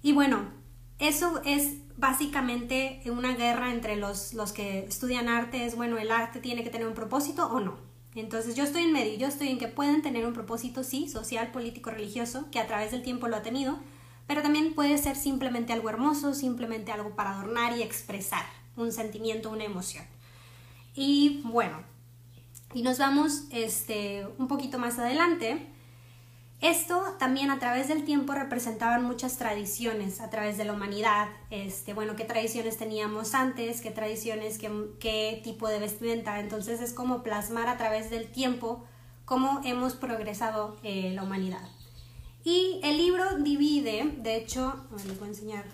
Y 0.03 0.13
bueno, 0.13 0.49
eso 0.99 1.41
es 1.45 1.77
básicamente 1.97 3.01
una 3.07 3.35
guerra 3.35 3.73
entre 3.73 3.97
los, 3.97 4.35
los 4.35 4.53
que 4.53 4.81
estudian 4.81 5.29
arte, 5.29 5.65
es 5.67 5.77
bueno, 5.77 5.99
el 5.99 6.11
arte 6.11 6.41
tiene 6.41 6.65
que 6.65 6.71
tener 6.71 6.89
un 6.89 6.95
propósito 6.95 7.47
o 7.47 7.61
no. 7.61 7.77
Entonces 8.15 8.57
yo 8.57 8.65
estoy 8.65 8.83
en 8.83 8.93
medio, 8.93 9.17
yo 9.17 9.29
estoy 9.29 9.49
en 9.49 9.59
que 9.59 9.69
pueden 9.69 10.03
tener 10.03 10.27
un 10.27 10.33
propósito, 10.33 10.83
sí, 10.83 11.09
social, 11.09 11.53
político, 11.53 11.91
religioso, 11.91 12.47
que 12.51 12.59
a 12.59 12.67
través 12.67 12.91
del 12.91 13.03
tiempo 13.03 13.29
lo 13.29 13.37
ha 13.37 13.43
tenido, 13.43 13.79
pero 14.27 14.43
también 14.43 14.75
puede 14.75 14.99
ser 14.99 15.17
simplemente 15.17 15.73
algo 15.73 15.91
hermoso, 15.91 16.35
simplemente 16.35 16.91
algo 16.91 17.15
para 17.15 17.33
adornar 17.33 17.77
y 17.77 17.83
expresar 17.83 18.45
un 18.77 18.93
sentimiento, 18.93 19.51
una 19.51 19.65
emoción. 19.65 20.05
Y 20.95 21.41
bueno, 21.45 21.79
y 22.73 22.83
nos 22.83 22.99
vamos 22.99 23.45
este, 23.51 24.27
un 24.39 24.49
poquito 24.49 24.79
más 24.79 24.99
adelante. 24.99 25.67
Esto 26.61 27.03
también 27.19 27.51
a 27.51 27.59
través 27.59 27.89
del 27.89 28.05
tiempo 28.05 28.35
representaban 28.35 29.03
muchas 29.03 29.39
tradiciones 29.39 30.21
a 30.21 30.29
través 30.29 30.59
de 30.59 30.67
la 30.67 30.75
humanidad. 30.75 31.29
Este, 31.49 31.95
bueno, 31.95 32.17
qué 32.17 32.25
tradiciones 32.25 32.77
teníamos 32.77 33.35
antes, 33.35 33.81
qué 33.81 33.91
tradiciones, 33.91 34.59
qué, 34.59 34.71
qué 35.01 35.41
tipo 35.43 35.69
de 35.69 35.79
vestimenta. 35.79 36.39
Entonces 36.39 36.83
es 36.83 36.93
como 36.93 37.23
plasmar 37.23 37.69
a 37.69 37.79
través 37.79 38.11
del 38.11 38.31
tiempo 38.31 38.85
cómo 39.25 39.63
hemos 39.65 39.95
progresado 39.95 40.77
eh, 40.83 41.13
la 41.15 41.23
humanidad. 41.23 41.67
Y 42.45 42.81
el 42.83 42.99
libro 42.99 43.39
divide, 43.39 44.13
de 44.19 44.37
hecho, 44.37 44.85
les 45.07 45.19
voy 45.19 45.29
a 45.29 45.31
enseñar 45.31 45.65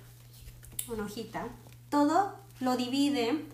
una 0.88 1.04
hojita, 1.04 1.48
todo 1.90 2.36
lo 2.60 2.76
divide 2.76 3.44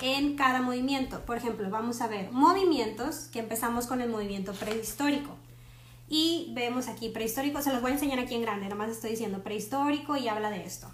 en 0.00 0.36
cada 0.36 0.62
movimiento. 0.62 1.24
Por 1.24 1.36
ejemplo, 1.36 1.68
vamos 1.70 2.00
a 2.00 2.08
ver 2.08 2.30
movimientos, 2.32 3.28
que 3.32 3.40
empezamos 3.40 3.86
con 3.86 4.00
el 4.00 4.10
movimiento 4.10 4.52
prehistórico. 4.52 5.36
Y 6.08 6.48
vemos 6.54 6.88
aquí 6.88 7.08
prehistórico, 7.08 7.62
se 7.62 7.72
los 7.72 7.82
voy 7.82 7.92
a 7.92 7.94
enseñar 7.94 8.18
aquí 8.18 8.34
en 8.34 8.42
grande, 8.42 8.64
nada 8.64 8.76
más 8.76 8.90
estoy 8.90 9.10
diciendo 9.10 9.42
prehistórico 9.42 10.16
y 10.16 10.28
habla 10.28 10.50
de 10.50 10.64
esto. 10.64 10.88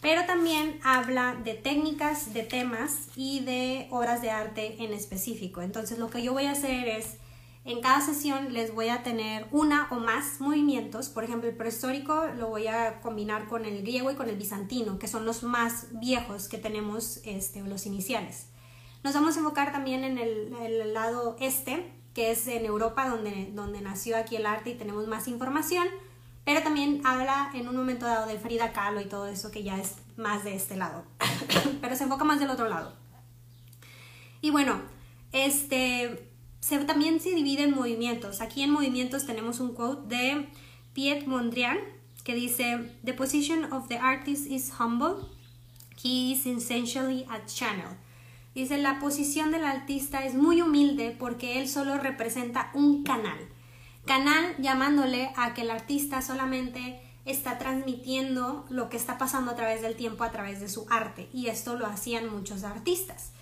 Pero 0.00 0.24
también 0.24 0.78
habla 0.82 1.36
de 1.44 1.54
técnicas, 1.54 2.32
de 2.32 2.42
temas 2.42 3.08
y 3.16 3.40
de 3.40 3.88
obras 3.90 4.22
de 4.22 4.30
arte 4.30 4.82
en 4.82 4.92
específico. 4.92 5.62
Entonces 5.62 5.98
lo 5.98 6.10
que 6.10 6.22
yo 6.22 6.32
voy 6.32 6.46
a 6.46 6.52
hacer 6.52 6.88
es 6.88 7.16
en 7.66 7.80
cada 7.80 8.00
sesión 8.00 8.52
les 8.52 8.72
voy 8.72 8.88
a 8.88 9.02
tener 9.02 9.48
una 9.50 9.88
o 9.90 9.96
más 9.96 10.40
movimientos. 10.40 11.08
Por 11.08 11.24
ejemplo, 11.24 11.50
el 11.50 11.56
prehistórico 11.56 12.26
lo 12.36 12.48
voy 12.48 12.68
a 12.68 13.00
combinar 13.00 13.48
con 13.48 13.64
el 13.64 13.82
griego 13.82 14.10
y 14.12 14.14
con 14.14 14.28
el 14.28 14.36
bizantino, 14.36 15.00
que 15.00 15.08
son 15.08 15.26
los 15.26 15.42
más 15.42 15.88
viejos 15.90 16.48
que 16.48 16.58
tenemos, 16.58 17.20
este, 17.24 17.60
los 17.62 17.84
iniciales. 17.84 18.46
Nos 19.02 19.14
vamos 19.14 19.36
a 19.36 19.40
enfocar 19.40 19.72
también 19.72 20.04
en 20.04 20.16
el, 20.16 20.94
lado 20.94 21.36
este, 21.40 21.92
que 22.14 22.30
es 22.30 22.46
en 22.46 22.64
Europa, 22.64 23.08
donde, 23.08 23.50
donde 23.52 23.80
nació 23.80 24.16
aquí 24.16 24.36
el 24.36 24.46
arte 24.46 24.70
y 24.70 24.74
tenemos 24.74 25.08
más 25.08 25.26
información. 25.26 25.88
Pero 26.44 26.62
también 26.62 27.00
habla 27.04 27.50
en 27.52 27.68
un 27.68 27.74
momento 27.74 28.06
dado 28.06 28.28
de 28.28 28.38
Frida 28.38 28.72
Kahlo 28.72 29.00
y 29.00 29.06
todo 29.06 29.26
eso, 29.26 29.50
que 29.50 29.64
ya 29.64 29.76
es 29.76 29.96
más 30.16 30.44
de 30.44 30.54
este 30.54 30.76
lado. 30.76 31.04
pero 31.80 31.96
se 31.96 32.04
enfoca 32.04 32.22
más 32.22 32.38
del 32.38 32.50
otro 32.50 32.68
lado. 32.68 32.94
Y 34.40 34.50
bueno, 34.50 34.80
este 35.32 36.25
también 36.86 37.20
se 37.20 37.34
divide 37.34 37.64
en 37.64 37.74
movimientos. 37.74 38.40
Aquí 38.40 38.62
en 38.62 38.70
movimientos 38.70 39.26
tenemos 39.26 39.60
un 39.60 39.74
quote 39.74 40.14
de 40.14 40.48
Piet 40.94 41.26
Mondrian 41.26 41.78
que 42.24 42.34
dice, 42.34 42.92
The 43.04 43.14
position 43.14 43.72
of 43.72 43.88
the 43.88 43.98
artist 43.98 44.46
is 44.46 44.72
humble, 44.80 45.28
he 46.02 46.32
is 46.32 46.44
essentially 46.46 47.24
a 47.28 47.44
channel. 47.46 47.96
Dice, 48.54 48.78
la 48.78 48.98
posición 48.98 49.52
del 49.52 49.64
artista 49.64 50.24
es 50.24 50.34
muy 50.34 50.62
humilde 50.62 51.14
porque 51.16 51.60
él 51.60 51.68
solo 51.68 51.98
representa 51.98 52.70
un 52.74 53.04
canal. 53.04 53.38
Canal 54.06 54.56
llamándole 54.58 55.30
a 55.36 55.52
que 55.52 55.62
el 55.62 55.70
artista 55.70 56.22
solamente 56.22 57.00
está 57.26 57.58
transmitiendo 57.58 58.64
lo 58.70 58.88
que 58.88 58.96
está 58.96 59.18
pasando 59.18 59.50
a 59.50 59.56
través 59.56 59.82
del 59.82 59.94
tiempo 59.94 60.24
a 60.24 60.32
través 60.32 60.60
de 60.60 60.68
su 60.68 60.86
arte. 60.90 61.28
Y 61.32 61.48
esto 61.48 61.76
lo 61.76 61.86
hacían 61.86 62.28
muchos 62.28 62.64
artistas. 62.64 63.32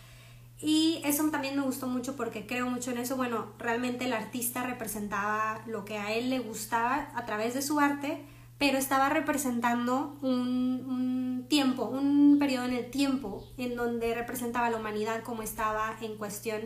Y 0.66 1.02
eso 1.04 1.28
también 1.28 1.56
me 1.56 1.62
gustó 1.62 1.86
mucho 1.88 2.16
porque 2.16 2.46
creo 2.46 2.70
mucho 2.70 2.90
en 2.90 2.96
eso. 2.96 3.16
Bueno, 3.16 3.48
realmente 3.58 4.06
el 4.06 4.14
artista 4.14 4.62
representaba 4.62 5.60
lo 5.66 5.84
que 5.84 5.98
a 5.98 6.14
él 6.14 6.30
le 6.30 6.38
gustaba 6.38 7.10
a 7.14 7.26
través 7.26 7.52
de 7.52 7.60
su 7.60 7.80
arte, 7.80 8.24
pero 8.56 8.78
estaba 8.78 9.10
representando 9.10 10.16
un, 10.22 11.44
tiempo, 11.50 11.84
un 11.84 12.38
periodo 12.38 12.64
en 12.64 12.72
el 12.72 12.90
tiempo 12.90 13.46
en 13.58 13.76
donde 13.76 14.14
representaba 14.14 14.70
la 14.70 14.78
humanidad 14.78 15.22
como 15.22 15.42
estaba 15.42 15.98
en 16.00 16.16
cuestión 16.16 16.62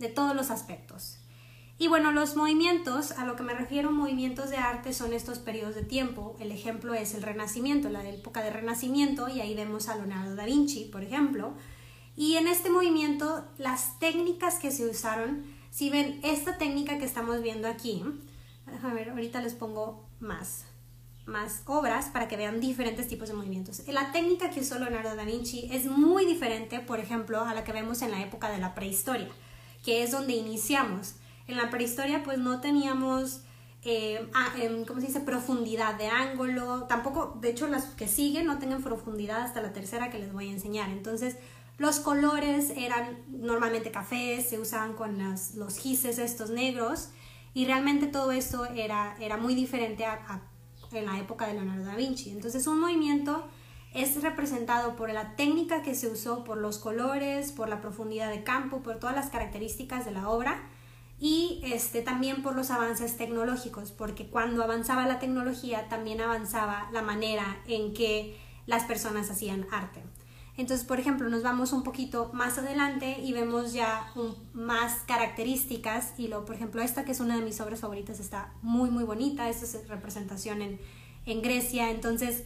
de 0.00 0.08
todos 0.08 0.34
los 0.34 0.50
aspectos. 0.50 1.20
Y 1.78 1.86
bueno, 1.86 2.10
los 2.10 2.34
movimientos, 2.34 3.12
a 3.12 3.24
lo 3.24 3.36
que 3.36 3.44
me 3.44 3.54
refiero 3.54 3.92
movimientos 3.92 4.50
de 4.50 4.56
arte 4.56 4.92
son 4.92 5.12
estos 5.12 5.38
periodos 5.38 5.76
de 5.76 5.84
tiempo. 5.84 6.34
El 6.40 6.50
ejemplo 6.50 6.92
es 6.92 7.14
el 7.14 7.22
Renacimiento, 7.22 7.88
la 7.88 8.04
época 8.04 8.42
del 8.42 8.54
Renacimiento, 8.54 9.28
y 9.28 9.40
ahí 9.40 9.54
vemos 9.54 9.88
a 9.88 9.94
Leonardo 9.94 10.34
da 10.34 10.44
Vinci, 10.44 10.86
por 10.86 11.04
ejemplo, 11.04 11.54
y 12.18 12.34
en 12.34 12.48
este 12.48 12.68
movimiento, 12.68 13.44
las 13.58 14.00
técnicas 14.00 14.58
que 14.58 14.72
se 14.72 14.84
usaron, 14.84 15.44
si 15.70 15.88
ven 15.88 16.18
esta 16.24 16.58
técnica 16.58 16.98
que 16.98 17.04
estamos 17.04 17.40
viendo 17.42 17.68
aquí, 17.68 18.02
a 18.82 18.92
ver, 18.92 19.10
ahorita 19.10 19.40
les 19.40 19.54
pongo 19.54 20.04
más, 20.18 20.64
más 21.26 21.62
obras 21.66 22.06
para 22.06 22.26
que 22.26 22.36
vean 22.36 22.58
diferentes 22.58 23.06
tipos 23.06 23.28
de 23.28 23.34
movimientos. 23.34 23.86
La 23.86 24.10
técnica 24.10 24.50
que 24.50 24.62
usó 24.62 24.80
Leonardo 24.80 25.14
da 25.14 25.22
Vinci 25.22 25.68
es 25.70 25.86
muy 25.86 26.26
diferente, 26.26 26.80
por 26.80 26.98
ejemplo, 26.98 27.42
a 27.42 27.54
la 27.54 27.62
que 27.62 27.70
vemos 27.70 28.02
en 28.02 28.10
la 28.10 28.20
época 28.20 28.50
de 28.50 28.58
la 28.58 28.74
prehistoria, 28.74 29.28
que 29.84 30.02
es 30.02 30.10
donde 30.10 30.32
iniciamos. 30.32 31.14
En 31.46 31.56
la 31.56 31.70
prehistoria 31.70 32.24
pues 32.24 32.38
no 32.38 32.60
teníamos, 32.60 33.42
eh, 33.84 34.28
em, 34.60 34.84
¿cómo 34.84 35.00
se 35.00 35.06
dice?, 35.06 35.20
profundidad 35.20 35.94
de 35.94 36.08
ángulo, 36.08 36.86
tampoco, 36.88 37.38
de 37.40 37.50
hecho 37.50 37.68
las 37.68 37.84
que 37.94 38.08
siguen 38.08 38.46
no 38.46 38.58
tienen 38.58 38.82
profundidad 38.82 39.42
hasta 39.42 39.62
la 39.62 39.72
tercera 39.72 40.10
que 40.10 40.18
les 40.18 40.32
voy 40.32 40.48
a 40.48 40.52
enseñar. 40.52 40.90
Entonces, 40.90 41.36
los 41.78 42.00
colores 42.00 42.72
eran 42.76 43.18
normalmente 43.28 43.92
cafés, 43.92 44.48
se 44.48 44.58
usaban 44.58 44.94
con 44.94 45.16
los 45.54 45.78
gises 45.78 46.18
estos 46.18 46.50
negros 46.50 47.10
y 47.54 47.66
realmente 47.66 48.08
todo 48.08 48.32
esto 48.32 48.66
era, 48.66 49.16
muy 49.40 49.54
diferente 49.54 50.04
en 50.92 51.06
la 51.06 51.18
época 51.18 51.46
de 51.46 51.54
Leonardo 51.54 51.84
da 51.84 51.94
Vinci. 51.94 52.30
Entonces 52.30 52.66
un 52.66 52.80
movimiento 52.80 53.46
es 53.94 54.20
representado 54.22 54.96
por 54.96 55.10
la 55.12 55.36
técnica 55.36 55.82
que 55.82 55.94
se 55.94 56.08
usó, 56.08 56.42
por 56.42 56.58
los 56.58 56.78
colores, 56.78 57.52
por 57.52 57.68
la 57.68 57.80
profundidad 57.80 58.30
de 58.30 58.42
campo, 58.42 58.82
por 58.82 58.98
todas 58.98 59.14
las 59.14 59.30
características 59.30 60.04
de 60.04 60.10
la 60.10 60.28
obra 60.28 60.68
y 61.20 61.60
este, 61.64 62.02
también 62.02 62.42
por 62.42 62.56
los 62.56 62.70
avances 62.72 63.16
tecnológicos, 63.16 63.92
porque 63.92 64.28
cuando 64.28 64.64
avanzaba 64.64 65.06
la 65.06 65.20
tecnología 65.20 65.88
también 65.88 66.20
avanzaba 66.20 66.88
la 66.92 67.02
manera 67.02 67.62
en 67.66 67.94
que 67.94 68.36
las 68.66 68.84
personas 68.84 69.30
hacían 69.30 69.66
arte. 69.70 70.02
Entonces, 70.58 70.84
por 70.84 70.98
ejemplo, 70.98 71.28
nos 71.28 71.44
vamos 71.44 71.72
un 71.72 71.84
poquito 71.84 72.30
más 72.34 72.58
adelante 72.58 73.20
y 73.22 73.32
vemos 73.32 73.72
ya 73.72 74.12
más 74.52 75.02
características 75.06 76.18
y 76.18 76.26
lo, 76.26 76.44
por 76.44 76.56
ejemplo, 76.56 76.82
esta 76.82 77.04
que 77.04 77.12
es 77.12 77.20
una 77.20 77.36
de 77.36 77.42
mis 77.42 77.60
obras 77.60 77.78
favoritas 77.78 78.18
está 78.18 78.52
muy, 78.60 78.90
muy 78.90 79.04
bonita. 79.04 79.48
Esta 79.48 79.64
es 79.64 79.88
representación 79.88 80.60
en, 80.60 80.80
en 81.26 81.42
Grecia. 81.42 81.92
Entonces, 81.92 82.42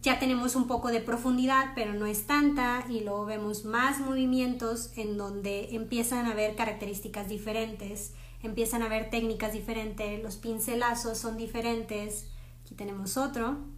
ya 0.00 0.18
tenemos 0.18 0.56
un 0.56 0.66
poco 0.66 0.88
de 0.88 1.00
profundidad, 1.00 1.72
pero 1.74 1.92
no 1.92 2.06
es 2.06 2.26
tanta 2.26 2.86
y 2.88 3.00
luego 3.00 3.26
vemos 3.26 3.66
más 3.66 4.00
movimientos 4.00 4.92
en 4.96 5.18
donde 5.18 5.74
empiezan 5.74 6.24
a 6.24 6.30
haber 6.30 6.56
características 6.56 7.28
diferentes, 7.28 8.14
empiezan 8.42 8.80
a 8.80 8.86
haber 8.86 9.10
técnicas 9.10 9.52
diferentes, 9.52 10.22
los 10.22 10.36
pincelazos 10.36 11.18
son 11.18 11.36
diferentes. 11.36 12.28
Aquí 12.62 12.74
tenemos 12.74 13.18
otro. 13.18 13.75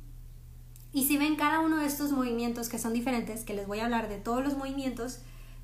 Y 0.99 1.05
si 1.05 1.17
ven 1.17 1.37
cada 1.37 1.61
uno 1.61 1.77
de 1.77 1.87
estos 1.87 2.11
movimientos 2.11 2.69
que 2.69 2.77
son 2.77 2.93
diferentes, 2.93 3.45
que 3.45 3.55
les 3.55 3.69
voy 3.69 3.79
a 3.79 3.85
hablar 3.85 4.09
de 4.09 4.19
todos 4.19 4.43
los 4.43 4.57
movimientos, 4.57 5.21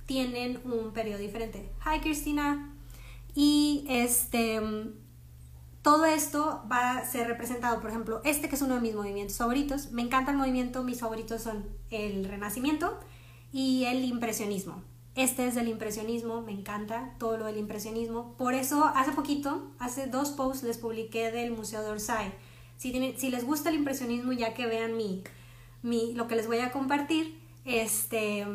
tienen 0.06 0.60
un 0.64 0.92
periodo 0.92 1.18
diferente. 1.18 1.72
Hi 1.84 1.98
Cristina. 1.98 2.72
Y 3.34 3.84
este 3.88 4.60
todo 5.82 6.04
esto 6.04 6.62
va 6.70 6.98
a 6.98 7.04
ser 7.04 7.26
representado, 7.26 7.80
por 7.80 7.90
ejemplo, 7.90 8.20
este 8.24 8.48
que 8.48 8.54
es 8.54 8.62
uno 8.62 8.76
de 8.76 8.80
mis 8.80 8.94
movimientos 8.94 9.36
favoritos. 9.36 9.90
Me 9.90 10.02
encanta 10.02 10.30
el 10.30 10.36
movimiento, 10.36 10.84
mis 10.84 11.00
favoritos 11.00 11.42
son 11.42 11.66
el 11.90 12.26
renacimiento 12.26 12.96
y 13.52 13.86
el 13.86 14.04
impresionismo. 14.04 14.84
Este 15.16 15.48
es 15.48 15.56
del 15.56 15.66
impresionismo, 15.66 16.42
me 16.42 16.52
encanta 16.52 17.12
todo 17.18 17.38
lo 17.38 17.46
del 17.46 17.56
impresionismo. 17.56 18.36
Por 18.38 18.54
eso 18.54 18.84
hace 18.84 19.10
poquito, 19.10 19.72
hace 19.80 20.06
dos 20.06 20.30
posts 20.30 20.62
les 20.62 20.78
publiqué 20.78 21.32
del 21.32 21.50
Museo 21.50 21.82
de 21.82 21.90
Orsay 21.90 22.32
si, 22.76 22.92
les 22.92 23.44
gusta 23.44 23.70
el 23.70 23.76
impresionismo, 23.76 24.32
ya 24.32 24.54
que 24.54 24.66
vean 24.66 24.96
mi, 24.96 25.22
mi, 25.82 26.12
lo 26.14 26.26
que 26.26 26.36
les 26.36 26.46
voy 26.46 26.58
a 26.58 26.72
compartir, 26.72 27.38
este, 27.64 28.46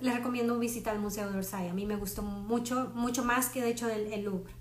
les 0.00 0.14
recomiendo 0.14 0.58
visitar 0.58 0.94
al 0.94 1.00
Museo 1.00 1.30
de 1.30 1.38
Orsay. 1.38 1.68
A 1.68 1.74
mí 1.74 1.86
me 1.86 1.96
gustó 1.96 2.22
mucho, 2.22 2.92
mucho 2.94 3.24
más 3.24 3.48
que 3.48 3.60
de 3.60 3.70
hecho 3.70 3.88
el, 3.88 4.12
el 4.12 4.24
Louvre. 4.24 4.52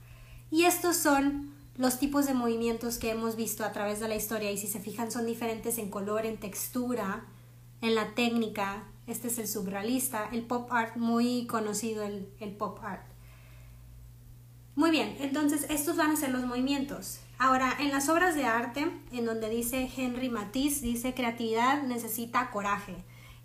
Y 0.51 0.65
estos 0.65 0.97
son 0.97 1.53
los 1.77 1.99
tipos 1.99 2.25
de 2.25 2.33
movimientos 2.33 2.97
que 2.97 3.09
hemos 3.09 3.35
visto 3.35 3.63
a 3.63 3.71
través 3.71 3.99
de 3.99 4.07
la 4.07 4.15
historia 4.15 4.51
y 4.51 4.57
si 4.57 4.67
se 4.67 4.79
fijan 4.79 5.11
son 5.11 5.25
diferentes 5.25 5.77
en 5.77 5.89
color, 5.89 6.25
en 6.25 6.37
textura, 6.37 7.25
en 7.81 7.95
la 7.95 8.13
técnica, 8.13 8.83
este 9.07 9.27
es 9.27 9.39
el 9.39 9.47
surrealista, 9.47 10.29
el 10.31 10.43
pop 10.43 10.71
art, 10.71 10.95
muy 10.95 11.47
conocido 11.47 12.03
el, 12.03 12.29
el 12.39 12.51
pop 12.51 12.79
art. 12.81 13.12
Muy 14.75 14.89
bien, 14.89 15.15
entonces 15.19 15.67
estos 15.69 15.97
van 15.97 16.11
a 16.11 16.15
ser 16.15 16.31
los 16.31 16.45
movimientos. 16.45 17.19
Ahora, 17.37 17.75
en 17.79 17.91
las 17.91 18.09
obras 18.09 18.35
de 18.35 18.45
arte, 18.45 18.91
en 19.11 19.25
donde 19.25 19.49
dice 19.49 19.89
Henry 19.95 20.29
Matisse, 20.29 20.81
dice 20.81 21.13
creatividad 21.13 21.83
necesita 21.83 22.49
coraje. 22.49 22.95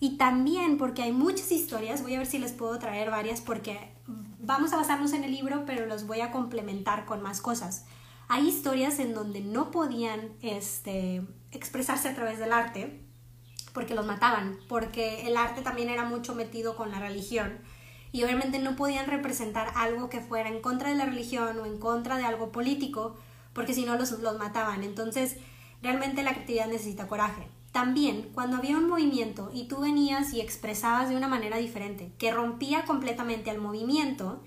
Y 0.01 0.17
también 0.17 0.79
porque 0.79 1.03
hay 1.03 1.13
muchas 1.13 1.51
historias, 1.53 2.03
voy 2.03 2.15
a 2.15 2.19
ver 2.19 2.27
si 2.27 2.39
les 2.39 2.53
puedo 2.53 2.79
traer 2.79 3.11
varias 3.11 3.41
porque 3.41 3.93
vamos 4.39 4.73
a 4.73 4.77
basarnos 4.77 5.13
en 5.13 5.25
el 5.25 5.33
libro, 5.33 5.65
pero 5.67 5.87
los 5.87 6.07
voy 6.07 6.21
a 6.21 6.31
complementar 6.31 7.05
con 7.05 7.21
más 7.21 7.41
cosas. 7.41 7.85
Hay 8.29 8.49
historias 8.49 8.99
en 8.99 9.13
donde 9.13 9.41
no 9.41 9.71
podían 9.71 10.31
este, 10.41 11.23
expresarse 11.51 12.09
a 12.09 12.15
través 12.15 12.39
del 12.39 12.53
arte 12.53 13.03
porque 13.75 13.95
los 13.95 14.07
mataban, 14.07 14.59
porque 14.69 15.27
el 15.27 15.37
arte 15.37 15.63
también 15.63 15.89
era 15.89 16.05
mucho 16.05 16.35
metido 16.35 16.77
con 16.77 16.91
la 16.91 17.01
religión 17.01 17.59
y 18.13 18.23
obviamente 18.25 18.59
no 18.59 18.77
podían 18.77 19.07
representar 19.07 19.73
algo 19.75 20.09
que 20.09 20.21
fuera 20.21 20.49
en 20.49 20.61
contra 20.61 20.91
de 20.91 20.97
la 20.97 21.07
religión 21.07 21.59
o 21.59 21.67
en 21.67 21.79
contra 21.79 22.17
de 22.17 22.25
algo 22.25 22.51
político 22.53 23.17
porque 23.53 23.75
si 23.75 23.85
no 23.85 23.97
los, 23.97 24.11
los 24.21 24.39
mataban. 24.39 24.85
Entonces, 24.85 25.37
realmente 25.83 26.23
la 26.23 26.33
creatividad 26.33 26.69
necesita 26.69 27.09
coraje. 27.09 27.49
También, 27.73 28.31
cuando 28.35 28.57
había 28.57 28.77
un 28.77 28.89
movimiento 28.89 29.51
y 29.53 29.69
tú 29.69 29.81
venías 29.81 30.33
y 30.33 30.41
expresabas 30.41 31.09
de 31.09 31.17
una 31.17 31.29
manera 31.29 31.59
diferente, 31.59 32.13
que 32.19 32.33
rompía 32.33 32.85
completamente 32.85 33.51
al 33.51 33.59
movimiento, 33.59 34.43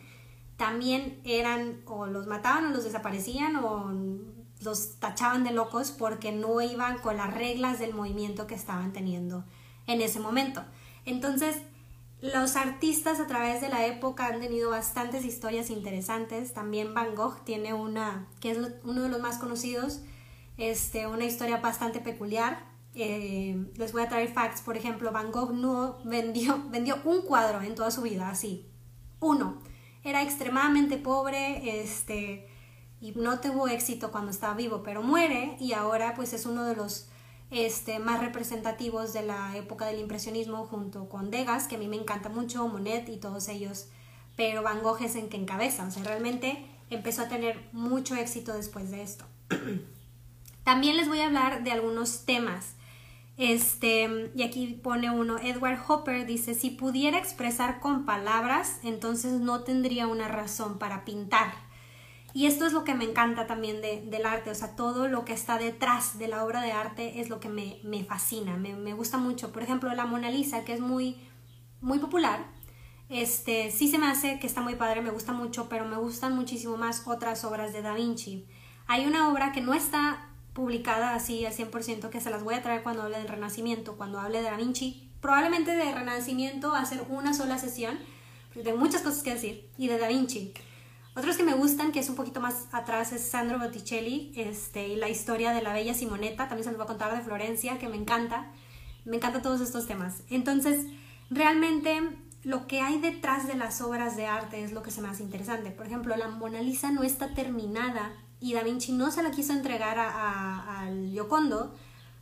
también 0.58 1.20
eran 1.24 1.82
o 1.86 2.08
los 2.08 2.28
mataban 2.28 2.68
o 2.68 2.70
los 2.70 2.84
desaparecían 2.84 3.58
o 3.58 3.92
los 4.64 4.96
tachaban 5.00 5.44
de 5.44 5.52
locos 5.52 5.92
porque 5.92 6.32
no 6.32 6.62
iban 6.62 7.00
con 7.00 7.18
las 7.18 7.34
reglas 7.34 7.80
del 7.80 7.94
movimiento 7.94 8.48
que 8.48 8.56
estaban 8.56 8.94
teniendo 8.94 9.44
en 9.88 10.02
ese 10.02 10.20
momento. 10.20 10.64
Entonces, 11.06 11.58
los 12.22 12.56
artistas 12.56 13.20
a 13.20 13.26
través 13.26 13.62
de 13.62 13.70
la 13.70 13.86
época 13.88 14.28
han 14.28 14.40
tenido 14.40 14.70
bastantes 14.70 15.26
historias 15.26 15.72
interesantes. 15.72 16.54
También 16.54 16.94
Van 16.94 17.16
Gogh 17.16 17.44
tiene 17.44 17.74
una, 17.74 18.28
que 18.40 18.52
es 18.52 18.58
uno 18.84 19.04
de 19.04 19.10
los 19.10 19.20
más 19.20 19.38
conocidos, 19.38 20.02
este, 20.58 21.08
una 21.08 21.26
historia 21.26 21.58
bastante 21.58 22.00
peculiar. 22.00 22.70
Eh, 22.94 23.66
les 23.76 23.92
voy 23.92 24.04
a 24.04 24.10
traer 24.10 24.32
facts, 24.32 24.62
por 24.62 24.78
ejemplo, 24.78 25.12
Van 25.12 25.32
Gogh 25.32 25.54
no 25.54 25.98
vendió, 26.04 26.64
vendió 26.70 26.98
un 27.06 27.22
cuadro 27.24 27.62
en 27.62 27.74
toda 27.74 27.90
su 27.90 28.04
vida, 28.04 28.30
así, 28.30 28.68
uno. 29.20 29.60
Era 30.04 30.22
extremadamente 30.22 30.98
pobre, 30.98 31.82
este, 31.82 32.48
y 33.00 33.14
no 33.14 33.40
tuvo 33.40 33.68
éxito 33.68 34.12
cuando 34.12 34.30
estaba 34.32 34.54
vivo, 34.54 34.84
pero 34.84 35.02
muere 35.02 35.58
y 35.60 35.74
ahora 35.74 36.14
pues 36.16 36.34
es 36.34 36.46
uno 36.46 36.66
de 36.66 36.76
los 36.76 37.11
este, 37.52 38.00
más 38.00 38.22
representativos 38.22 39.14
de 39.14 39.24
la 39.24 39.56
época 39.58 39.86
del 39.86 40.00
impresionismo 40.00 40.66
junto 40.66 41.10
con 41.10 41.30
Degas, 41.30 41.68
que 41.68 41.76
a 41.76 41.80
mí 41.80 41.88
me 41.88 41.98
encanta 41.98 42.30
mucho, 42.30 42.68
Monet 42.68 43.10
y 43.10 43.18
todos 43.18 43.50
ellos, 43.50 43.90
pero 44.38 44.64
Van 44.64 44.82
Gogh 44.82 45.02
es 45.02 45.16
en 45.16 45.30
que 45.30 45.38
encabeza, 45.38 45.86
o 45.86 45.92
sea, 45.92 46.04
realmente 46.04 46.66
empezó 46.90 47.24
a 47.24 47.28
tener 47.28 47.62
mucho 47.74 48.16
éxito 48.16 48.54
después 48.54 48.90
de 48.90 49.04
esto. 49.04 49.26
También 50.64 50.96
les 50.96 51.08
voy 51.08 51.20
a 51.20 51.26
hablar 51.26 51.64
de 51.64 51.72
algunos 51.72 52.26
temas. 52.26 52.76
Este, 53.38 54.32
y 54.36 54.44
aquí 54.44 54.80
pone 54.84 55.10
uno, 55.10 55.40
Edward 55.40 55.80
Hopper 55.88 56.26
dice, 56.26 56.54
si 56.54 56.70
pudiera 56.70 57.18
expresar 57.18 57.80
con 57.80 58.06
palabras, 58.06 58.80
entonces 58.84 59.34
no 59.34 59.62
tendría 59.62 60.08
una 60.08 60.28
razón 60.28 60.78
para 60.78 61.04
pintar. 61.04 61.71
Y 62.34 62.46
esto 62.46 62.66
es 62.66 62.74
lo 62.74 62.84
que 62.84 62.94
me 62.94 63.04
encanta 63.04 63.46
también 63.46 63.82
de, 63.82 64.02
del 64.06 64.26
arte, 64.26 64.52
o 64.52 64.56
sea, 64.56 64.76
todo 64.76 65.08
lo 65.08 65.26
que 65.26 65.34
está 65.34 65.58
detrás 65.58 66.18
de 66.18 66.28
la 66.28 66.46
obra 66.46 66.62
de 66.62 66.72
arte 66.72 67.20
es 67.20 67.30
lo 67.30 67.40
que 67.40 67.50
me, 67.50 67.80
me 67.84 68.04
fascina, 68.06 68.56
me, 68.56 68.76
me, 68.76 68.94
gusta 68.94 69.18
mucho. 69.18 69.52
Por 69.52 69.64
ejemplo, 69.64 69.94
la 69.94 70.06
Mona 70.06 70.30
Lisa, 70.30 70.64
que 70.64 70.74
es 70.74 70.80
muy, 70.80 71.18
muy 71.82 72.00
popular, 72.00 72.46
este, 73.10 73.70
sí 73.72 73.90
se 73.90 73.98
me 73.98 74.08
hace 74.08 74.40
que 74.40 74.48
está 74.48 74.62
muy 74.62 74.76
padre, 74.76 75.02
me 75.02 75.10
gusta 75.12 75.34
mucho, 75.34 75.68
pero 75.68 75.84
me 75.86 75.98
gustan 75.98 76.34
muchísimo 76.34 76.78
más 76.78 77.06
otras 77.06 77.44
obras 77.44 77.74
de 77.74 77.82
Da 77.82 77.94
Vinci. 77.94 78.48
Hay 78.88 79.06
una 79.06 79.30
obra 79.30 79.52
que 79.52 79.60
no 79.60 79.74
está 79.74 80.30
publicada 80.54 81.14
así 81.14 81.46
al 81.46 81.54
100%, 81.54 82.10
que 82.10 82.22
se 82.22 82.30
las 82.30 82.44
voy 82.44 82.56
a 82.56 82.62
traer 82.62 82.84
cuando 82.84 83.04
hable 83.04 83.18
del 83.18 83.28
Renacimiento, 83.28 83.98
cuando 83.98 84.20
hable 84.20 84.42
de 84.42 84.50
Da 84.50 84.56
Vinci. 84.56 85.10
Probablemente 85.20 85.72
de 85.72 85.94
Renacimiento 85.94 86.72
va 86.72 86.80
a 86.80 86.86
ser 86.86 87.04
una 87.10 87.34
sola 87.34 87.58
sesión, 87.58 88.00
porque 88.48 88.64
tengo 88.64 88.78
muchas 88.78 89.02
cosas 89.02 89.24
que 89.24 89.34
decir, 89.34 89.70
y 89.78 89.88
de 89.88 89.98
Da 89.98 90.08
Vinci. 90.08 90.54
Otros 91.14 91.36
que 91.36 91.44
me 91.44 91.54
gustan, 91.54 91.92
que 91.92 92.00
es 92.00 92.10
un 92.10 92.16
poquito 92.16 92.40
más 92.40 92.68
atrás, 92.72 93.12
es 93.12 93.30
Sandro 93.30 93.60
Botticelli 93.60 94.32
este, 94.36 94.88
y 94.88 94.96
la 94.96 95.10
historia 95.10 95.52
de 95.52 95.62
la 95.62 95.74
bella 95.74 95.94
Simonetta. 95.94 96.48
También 96.48 96.64
se 96.64 96.70
los 96.70 96.78
voy 96.78 96.86
a 96.86 96.88
contar 96.88 97.14
de 97.14 97.22
Florencia, 97.22 97.80
que 97.80 97.90
me 97.90 97.98
encanta. 97.98 98.50
Me 99.04 99.18
encantan 99.18 99.42
todos 99.42 99.60
estos 99.60 99.88
temas. 99.88 100.24
Entonces, 100.30 100.86
realmente 101.30 102.02
lo 102.44 102.66
que 102.66 102.80
hay 102.80 103.00
detrás 103.00 103.46
de 103.46 103.56
las 103.56 103.82
obras 103.82 104.16
de 104.16 104.26
arte 104.26 104.64
es 104.64 104.72
lo 104.72 104.84
que 104.84 104.92
se 104.92 105.02
me 105.02 105.10
hace 105.10 105.24
interesante. 105.24 105.72
Por 105.72 105.86
ejemplo, 105.86 106.16
la 106.16 106.30
Mona 106.30 106.62
Lisa 106.62 106.92
no 106.92 107.04
está 107.04 107.34
terminada 107.34 108.14
y 108.40 108.54
Da 108.54 108.64
Vinci 108.64 108.94
no 108.94 109.12
se 109.12 109.22
la 109.22 109.32
quiso 109.32 109.52
entregar 109.52 110.00
al 110.00 111.10
Giocondo 111.12 111.76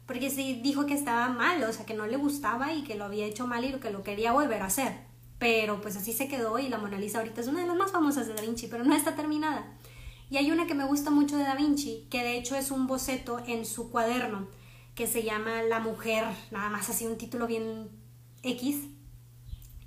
porque 0.08 0.32
sí 0.32 0.60
dijo 0.64 0.88
que 0.88 0.96
estaba 0.96 1.30
mal, 1.30 1.64
o 1.64 1.72
sea, 1.72 1.86
que 1.86 1.94
no 1.94 2.08
le 2.08 2.18
gustaba 2.18 2.74
y 2.74 2.84
que 2.84 2.96
lo 2.96 3.06
había 3.06 3.28
hecho 3.28 3.46
mal 3.46 3.64
y 3.64 3.74
que 3.74 3.92
lo 3.92 4.02
quería 4.02 4.32
volver 4.32 4.64
a 4.64 4.66
hacer 4.66 5.09
pero 5.40 5.80
pues 5.80 5.96
así 5.96 6.12
se 6.12 6.28
quedó 6.28 6.60
y 6.60 6.68
la 6.68 6.78
Mona 6.78 7.00
Lisa 7.00 7.20
ahorita 7.20 7.42
es 7.42 7.48
una 7.48 7.62
de 7.62 7.68
las 7.68 7.78
más 7.78 7.92
famosas 7.92 8.28
de 8.28 8.34
Da 8.34 8.42
Vinci, 8.42 8.68
pero 8.68 8.84
no 8.84 8.94
está 8.94 9.16
terminada. 9.16 9.66
Y 10.30 10.38
hay 10.38 10.52
una 10.52 10.68
que 10.68 10.76
me 10.76 10.86
gusta 10.86 11.10
mucho 11.10 11.38
de 11.38 11.44
Da 11.44 11.56
Vinci, 11.56 12.08
que 12.12 12.22
de 12.22 12.38
hecho 12.38 12.56
es 12.56 12.70
un 12.70 12.86
boceto 12.86 13.40
en 13.48 13.66
su 13.66 13.90
cuaderno, 13.90 14.50
que 14.96 15.08
se 15.08 15.24
llama 15.24 15.64
La 15.64 15.80
Mujer, 15.80 16.26
nada 16.52 16.70
más 16.70 16.90
así 16.90 17.08
un 17.08 17.18
título 17.18 17.48
bien 17.48 17.90
X, 18.44 18.82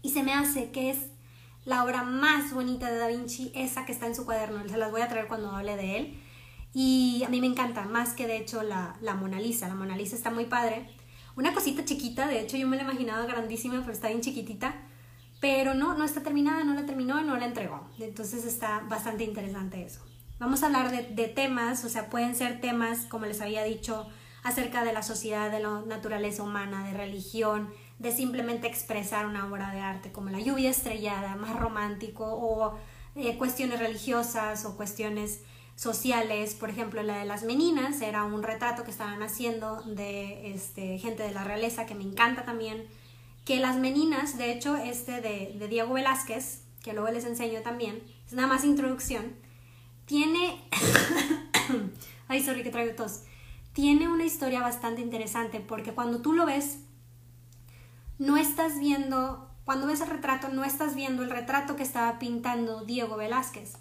y 0.01 0.11
se 0.11 0.23
me 0.23 0.33
hace 0.33 0.73
que 0.73 0.91
es 0.91 0.99
la 1.65 1.85
obra 1.85 2.03
más 2.03 2.53
bonita 2.53 2.91
de 2.91 2.97
Da 2.97 3.09
Vinci, 3.09 3.53
esa 3.55 3.85
que 3.85 3.93
está 3.93 4.07
en 4.07 4.17
su 4.17 4.25
cuaderno, 4.25 4.67
se 4.67 4.79
las 4.79 4.91
voy 4.91 5.03
a 5.03 5.09
traer 5.09 5.29
cuando 5.29 5.51
hable 5.51 5.77
de 5.77 5.99
él. 5.99 6.19
Y 6.75 7.23
a 7.27 7.29
mí 7.29 7.43
me 7.43 7.47
encanta, 7.47 7.85
más 7.85 8.15
que 8.15 8.27
de 8.27 8.39
hecho 8.39 8.63
la, 8.63 8.97
la 9.03 9.15
Mona 9.15 9.39
Lisa, 9.39 9.69
la 9.69 9.75
Mona 9.75 9.95
Lisa 9.95 10.17
está 10.17 10.31
muy 10.31 10.47
padre. 10.47 10.89
Una 11.37 11.53
cosita 11.53 11.85
chiquita, 11.85 12.27
de 12.27 12.41
hecho 12.41 12.57
yo 12.57 12.67
me 12.67 12.79
la 12.79 12.85
imaginaba 12.85 13.27
grandísima, 13.27 13.81
pero 13.81 13.93
está 13.93 14.09
bien 14.09 14.23
chiquitita 14.23 14.75
pero 15.43 15.75
no, 15.75 15.95
no 15.99 16.05
está 16.05 16.23
terminada, 16.23 16.63
no 16.63 16.73
la 16.73 16.87
terminó 16.87 17.21
no 17.21 17.37
la 17.37 17.47
entregó. 17.47 17.89
Entonces 17.99 18.45
está 18.45 18.85
bastante 18.89 19.25
interesante 19.25 19.83
eso. 19.83 20.01
Vamos 20.39 20.63
a 20.63 20.67
hablar 20.67 20.93
de, 20.93 21.03
de, 21.03 21.27
temas, 21.27 21.85
o 21.85 21.89
sea, 21.89 22.09
pueden 22.11 22.37
ser 22.37 22.61
temas, 22.61 23.07
como 23.07 23.27
les 23.27 23.41
había 23.41 23.65
dicho, 23.65 24.07
acerca 24.45 24.85
de 24.85 24.93
la 24.93 25.03
sociedad, 25.03 25.51
de 25.51 25.59
la 25.59 25.83
naturaleza 25.85 26.45
humana, 26.45 26.87
de 26.87 26.95
religión, 26.97 27.71
de 27.99 28.13
simplemente 28.13 28.69
expresar 28.69 29.27
una 29.27 29.45
obra 29.45 29.73
de 29.73 29.81
arte, 29.81 30.13
como 30.13 30.31
la 30.31 30.39
lluvia 30.39 30.71
estrellada, 30.71 31.35
más 31.35 31.59
romántico, 31.59 32.25
o 32.25 32.79
eh, 33.17 33.37
cuestiones 33.37 33.81
religiosas 33.81 34.65
o 34.65 34.77
cuestiones 34.77 35.41
sociales. 35.75 36.55
Por 36.55 36.71
ejemplo, 36.71 37.03
la 37.03 37.19
de 37.19 37.25
las 37.25 37.43
meninas 37.43 38.01
era 38.01 38.23
un 38.23 38.45
retrato 38.45 38.85
que 38.85 38.93
estaban 38.93 39.25
haciendo 39.25 39.83
de 39.83 40.55
este, 40.55 40.99
gente 40.99 41.25
de 41.25 41.33
la 41.33 41.43
realeza, 41.43 41.85
que 41.85 41.97
me 41.97 42.05
encanta 42.05 42.45
también 42.45 42.87
que 43.45 43.59
las 43.59 43.77
meninas, 43.77 44.39
de 44.39 44.53
hecho, 44.53 44.77
este 44.77 45.21
de, 45.21 45.67
Diego 45.69 45.95
Velázquez, 45.95 46.63
que 46.83 46.93
luego 46.93 47.11
les 47.11 47.25
enseño 47.25 47.61
también, 47.63 48.03
es 48.27 48.33
nada 48.33 48.49
más 48.49 48.65
introducción, 48.65 49.37
tiene... 50.07 50.63
Ay, 52.29 52.43
sorry 52.43 52.63
que 52.63 52.71
traigo 52.71 52.95
tos. 52.95 53.23
Tiene 53.73 54.09
una 54.09 54.25
historia 54.25 54.61
bastante 54.61 55.01
interesante 55.01 55.61
porque 55.61 55.93
cuando 55.93 56.23
tú 56.23 56.33
lo 56.33 56.47
ves, 56.47 56.79
no 58.19 58.37
estás 58.37 58.79
viendo, 58.79 59.51
cuando 59.65 59.87
ves 59.87 60.01
el 60.01 60.09
retrato, 60.09 60.49
no 60.49 60.65
estás 60.65 60.95
viendo 60.95 61.23
el 61.23 61.31
retrato 61.31 61.77
que 61.77 61.83
estaba 61.83 62.19
pintando 62.19 62.85
Diego 62.85 63.17
Velázquez. 63.17 63.75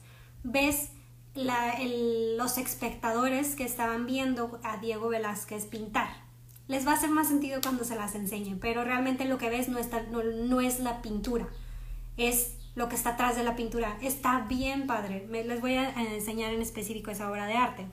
Ves 0.44 0.90
los 1.36 2.58
espectadores 2.58 3.56
que 3.56 3.64
estaban 3.64 4.06
viendo 4.06 4.60
a 4.64 4.78
Diego 4.78 5.08
Velázquez 5.08 5.66
pintar 5.66 6.21
les 6.72 6.88
va 6.88 6.92
a 6.92 6.96
hacer 6.96 7.10
más 7.10 7.28
sentido 7.28 7.60
cuando 7.62 7.84
se 7.84 7.96
las 7.96 8.16
enseñen, 8.16 8.58
pero 8.58 8.86
realmente 8.86 9.26
lo 9.26 9.38
que 9.38 9.50
ves 9.50 9.68
no, 9.68 9.78
está, 9.78 10.04
no, 10.04 10.62
es 10.62 10.80
la 10.80 11.02
pintura, 11.02 11.50
es 12.16 12.54
lo 12.76 12.88
que 12.88 12.96
está 12.96 13.10
atrás 13.10 13.36
de 13.36 13.44
la 13.44 13.58
pintura. 13.58 13.98
Está 14.02 14.46
bien 14.48 14.88
padre, 14.88 15.28
les 15.30 15.60
voy 15.60 15.74
a 15.74 15.90
enseñar 15.90 16.54
en 16.54 16.62
específico 16.62 17.12
esa 17.12 17.30
obra 17.30 17.46
de 17.46 17.56
arte. 17.56 17.88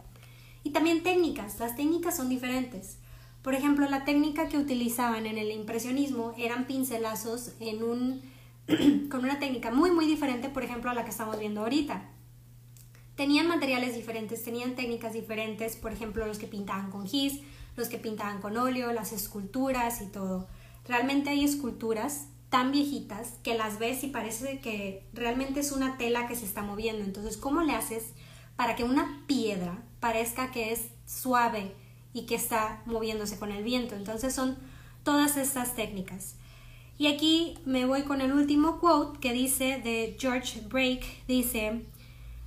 Y 0.63 0.71
también 0.71 1.03
técnicas, 1.03 1.59
las 1.59 1.75
técnicas 1.75 2.17
son 2.17 2.29
diferentes. 2.29 2.99
Por 3.43 3.55
ejemplo, 3.55 3.89
la 3.91 4.05
técnica 4.05 4.49
que 4.49 4.59
utilizaban 4.59 5.27
en 5.27 5.39
el 5.39 5.51
impresionismo 5.51 6.33
eran 6.39 6.69
pincelazos 6.69 7.55
en 7.59 7.83
un, 7.83 8.23
con 9.11 9.25
una 9.25 9.41
técnica 9.41 9.73
muy 9.73 9.91
muy 9.91 10.07
diferente, 10.07 10.51
por 10.51 10.63
ejemplo, 10.63 10.89
a 10.89 10.95
la 10.95 11.03
que 11.03 11.11
estamos 11.11 11.37
viendo 11.41 11.63
ahorita. 11.63 12.11
Tenían 13.17 13.49
materiales 13.49 13.97
diferentes, 13.97 14.45
tenían 14.45 14.77
técnicas 14.77 15.15
diferentes, 15.15 15.75
por 15.75 15.93
ejemplo, 15.93 16.25
los 16.25 16.39
que 16.39 16.47
pintaban 16.47 16.93
con 16.93 17.09
gis, 17.09 17.41
los 17.79 17.89
que 17.89 17.99
pintaban 17.99 18.41
con 18.41 18.57
óleo, 18.57 18.93
las 18.93 19.13
esculturas 19.13 20.03
y 20.03 20.07
todo. 20.07 20.49
Realmente 20.85 21.31
hay 21.31 21.45
esculturas 21.45 22.27
tan 22.51 22.73
viejitas 22.73 23.35
que 23.43 23.57
las 23.57 23.79
ves 23.79 24.03
y 24.05 24.09
parece 24.09 24.61
que 24.61 25.07
realmente 25.13 25.61
es 25.61 25.73
una 25.73 25.97
tela 25.97 26.27
que 26.27 26.35
se 26.35 26.45
está 26.45 26.63
moviendo. 26.63 27.05
Entonces, 27.05 27.37
¿cómo 27.37 27.63
le 27.63 27.75
haces 27.75 28.13
para 28.57 28.75
que 28.75 28.85
una 28.85 29.23
piedra 29.27 29.83
parezca 30.01 30.51
que 30.51 30.73
es 30.73 30.89
suave 31.07 31.75
y 32.13 32.27
que 32.27 32.35
está 32.35 32.83
moviéndose 32.85 33.39
con 33.39 33.53
el 33.53 33.63
viento? 33.63 33.95
Entonces 33.95 34.35
son 34.35 34.59
todas 35.05 35.37
estas 35.37 35.77
técnicas. 35.77 36.35
Y 36.99 37.07
aquí 37.07 37.59
me 37.65 37.87
voy 37.87 38.03
con 38.03 38.21
el 38.21 38.33
último 38.33 38.81
quote 38.81 39.21
que 39.21 39.33
dice 39.33 39.81
de 39.85 40.17
George 40.19 40.63
Brake, 40.69 41.23
dice, 41.29 41.85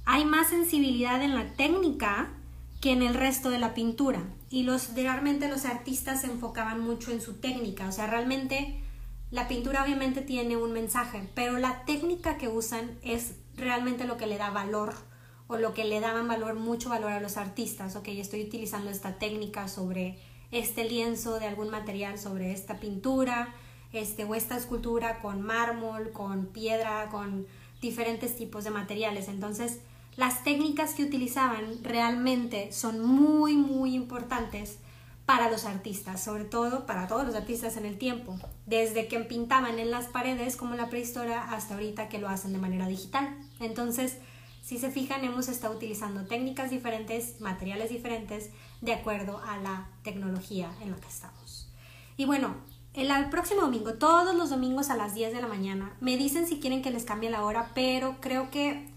hay 0.03 0.25
más 0.25 0.49
sensibilidad 0.49 1.21
en 1.21 1.35
la 1.35 1.53
técnica 1.53 2.33
que 2.81 2.91
en 2.91 3.03
el 3.03 3.13
resto 3.13 3.49
de 3.49 3.59
la 3.59 3.73
pintura. 3.73 4.23
Y 4.49 4.63
los, 4.63 4.93
realmente 4.95 5.47
los 5.47 5.65
artistas 5.65 6.21
se 6.21 6.27
enfocaban 6.27 6.81
mucho 6.81 7.11
en 7.11 7.21
su 7.21 7.35
técnica, 7.35 7.87
o 7.87 7.91
sea, 7.91 8.07
realmente 8.07 8.81
la 9.29 9.47
pintura 9.47 9.83
obviamente 9.83 10.21
tiene 10.21 10.57
un 10.57 10.73
mensaje, 10.73 11.29
pero 11.35 11.57
la 11.57 11.85
técnica 11.85 12.37
que 12.37 12.49
usan 12.49 12.97
es 13.01 13.35
realmente 13.55 14.03
lo 14.03 14.17
que 14.17 14.27
le 14.27 14.37
da 14.37 14.49
valor 14.49 14.93
o 15.47 15.57
lo 15.57 15.73
que 15.73 15.85
le 15.85 16.01
daban 16.01 16.27
valor, 16.27 16.55
mucho 16.55 16.89
valor 16.89 17.11
a 17.11 17.21
los 17.21 17.37
artistas. 17.37 17.95
Ok, 17.95 18.09
estoy 18.09 18.41
utilizando 18.43 18.89
esta 18.89 19.19
técnica 19.19 19.67
sobre 19.67 20.19
este 20.51 20.83
lienzo 20.83 21.39
de 21.39 21.45
algún 21.45 21.69
material, 21.69 22.17
sobre 22.17 22.51
esta 22.51 22.79
pintura, 22.79 23.53
este, 23.93 24.25
o 24.25 24.35
esta 24.35 24.57
escultura 24.57 25.19
con 25.19 25.41
mármol, 25.41 26.11
con 26.11 26.47
piedra, 26.47 27.07
con 27.09 27.47
diferentes 27.81 28.35
tipos 28.35 28.63
de 28.63 28.71
materiales. 28.71 29.27
Entonces, 29.27 29.79
las 30.15 30.43
técnicas 30.43 30.93
que 30.93 31.03
utilizaban 31.03 31.83
realmente 31.83 32.71
son 32.71 32.99
muy, 32.99 33.55
muy 33.55 33.95
importantes 33.95 34.79
para 35.25 35.49
los 35.49 35.65
artistas, 35.65 36.21
sobre 36.21 36.43
todo 36.43 36.85
para 36.85 37.07
todos 37.07 37.25
los 37.25 37.35
artistas 37.35 37.77
en 37.77 37.85
el 37.85 37.97
tiempo, 37.97 38.37
desde 38.65 39.07
que 39.07 39.19
pintaban 39.19 39.79
en 39.79 39.91
las 39.91 40.07
paredes 40.07 40.57
como 40.57 40.75
la 40.75 40.89
prehistoria 40.89 41.41
hasta 41.41 41.75
ahorita 41.75 42.09
que 42.09 42.19
lo 42.19 42.27
hacen 42.27 42.51
de 42.51 42.59
manera 42.59 42.87
digital. 42.87 43.37
Entonces, 43.59 44.17
si 44.61 44.77
se 44.77 44.91
fijan, 44.91 45.23
hemos 45.23 45.47
estado 45.47 45.75
utilizando 45.75 46.25
técnicas 46.25 46.69
diferentes, 46.69 47.39
materiales 47.39 47.89
diferentes, 47.89 48.49
de 48.81 48.93
acuerdo 48.93 49.41
a 49.43 49.57
la 49.57 49.89
tecnología 50.03 50.71
en 50.81 50.91
la 50.91 50.97
que 50.97 51.07
estamos. 51.07 51.69
Y 52.17 52.25
bueno, 52.25 52.55
el, 52.93 53.29
próximo 53.29 53.61
domingo, 53.61 53.93
todos 53.93 54.35
los 54.35 54.49
domingos 54.49 54.89
a 54.89 54.97
las 54.97 55.15
10 55.15 55.33
de 55.33 55.41
la 55.41 55.47
mañana, 55.47 55.95
me 56.01 56.17
dicen 56.17 56.45
si 56.45 56.59
quieren 56.59 56.81
que 56.81 56.91
les 56.91 57.05
cambie 57.05 57.29
la 57.29 57.45
hora, 57.45 57.71
pero 57.73 58.17
creo 58.19 58.51
que 58.51 58.90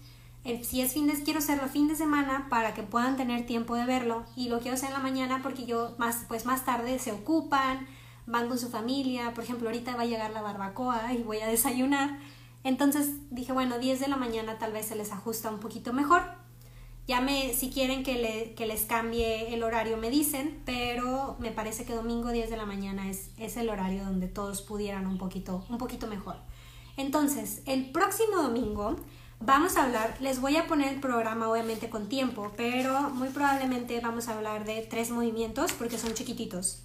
si 0.63 0.81
es 0.81 0.93
fin 0.93 1.07
de 1.07 1.13
quiero 1.23 1.39
hacerlo 1.39 1.67
fin 1.67 1.87
de 1.87 1.95
semana 1.95 2.47
para 2.49 2.73
que 2.73 2.83
puedan 2.83 3.17
tener 3.17 3.45
tiempo 3.47 3.75
de 3.75 3.85
verlo 3.85 4.25
y 4.35 4.49
lo 4.49 4.59
quiero 4.59 4.75
hacer 4.75 4.89
en 4.89 4.93
la 4.93 4.99
mañana 4.99 5.39
porque 5.41 5.65
yo 5.65 5.95
más 5.97 6.25
pues 6.27 6.45
más 6.45 6.63
tarde 6.65 6.99
se 6.99 7.11
ocupan, 7.11 7.87
van 8.27 8.47
con 8.47 8.59
su 8.59 8.69
familia, 8.69 9.33
por 9.33 9.43
ejemplo, 9.43 9.69
ahorita 9.69 9.95
va 9.95 10.03
a 10.03 10.05
llegar 10.05 10.31
la 10.31 10.41
barbacoa 10.41 11.13
y 11.13 11.23
voy 11.23 11.39
a 11.39 11.47
desayunar. 11.47 12.19
Entonces 12.63 13.09
dije, 13.31 13.53
bueno, 13.53 13.79
10 13.79 13.99
de 13.99 14.07
la 14.07 14.17
mañana 14.17 14.57
tal 14.59 14.71
vez 14.71 14.87
se 14.87 14.95
les 14.95 15.11
ajusta 15.11 15.49
un 15.49 15.59
poquito 15.59 15.93
mejor. 15.93 16.23
Ya 17.07 17.21
me, 17.21 17.53
si 17.53 17.69
quieren 17.69 18.03
que, 18.03 18.15
le, 18.15 18.53
que 18.55 18.65
les 18.65 18.83
cambie 18.85 19.53
el 19.53 19.63
horario 19.63 19.97
me 19.97 20.09
dicen, 20.09 20.61
pero 20.65 21.37
me 21.39 21.51
parece 21.51 21.85
que 21.85 21.93
domingo 21.93 22.31
10 22.31 22.49
de 22.49 22.57
la 22.57 22.65
mañana 22.65 23.09
es, 23.09 23.29
es 23.37 23.57
el 23.57 23.69
horario 23.69 24.03
donde 24.03 24.27
todos 24.27 24.63
pudieran 24.63 25.05
un 25.05 25.19
poquito, 25.19 25.63
un 25.69 25.77
poquito 25.77 26.07
mejor. 26.07 26.37
Entonces, 26.97 27.61
el 27.65 27.91
próximo 27.91 28.37
domingo 28.37 28.95
vamos 29.39 29.77
a 29.77 29.83
hablar, 29.83 30.17
les 30.19 30.39
voy 30.41 30.57
a 30.57 30.67
poner 30.67 30.93
el 30.93 30.99
programa 30.99 31.49
obviamente 31.49 31.89
con 31.89 32.09
tiempo, 32.09 32.51
pero 32.57 33.09
muy 33.09 33.29
probablemente 33.29 33.99
vamos 33.99 34.27
a 34.27 34.35
hablar 34.35 34.65
de 34.65 34.81
tres 34.89 35.11
movimientos 35.11 35.73
porque 35.73 35.97
son 35.97 36.13
chiquititos. 36.13 36.83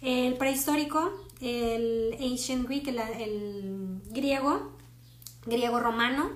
El 0.00 0.36
prehistórico, 0.36 1.10
el 1.40 2.16
ancient 2.20 2.66
Greek, 2.66 2.88
el 2.88 4.00
griego, 4.10 4.72
griego 5.46 5.80
romano 5.80 6.30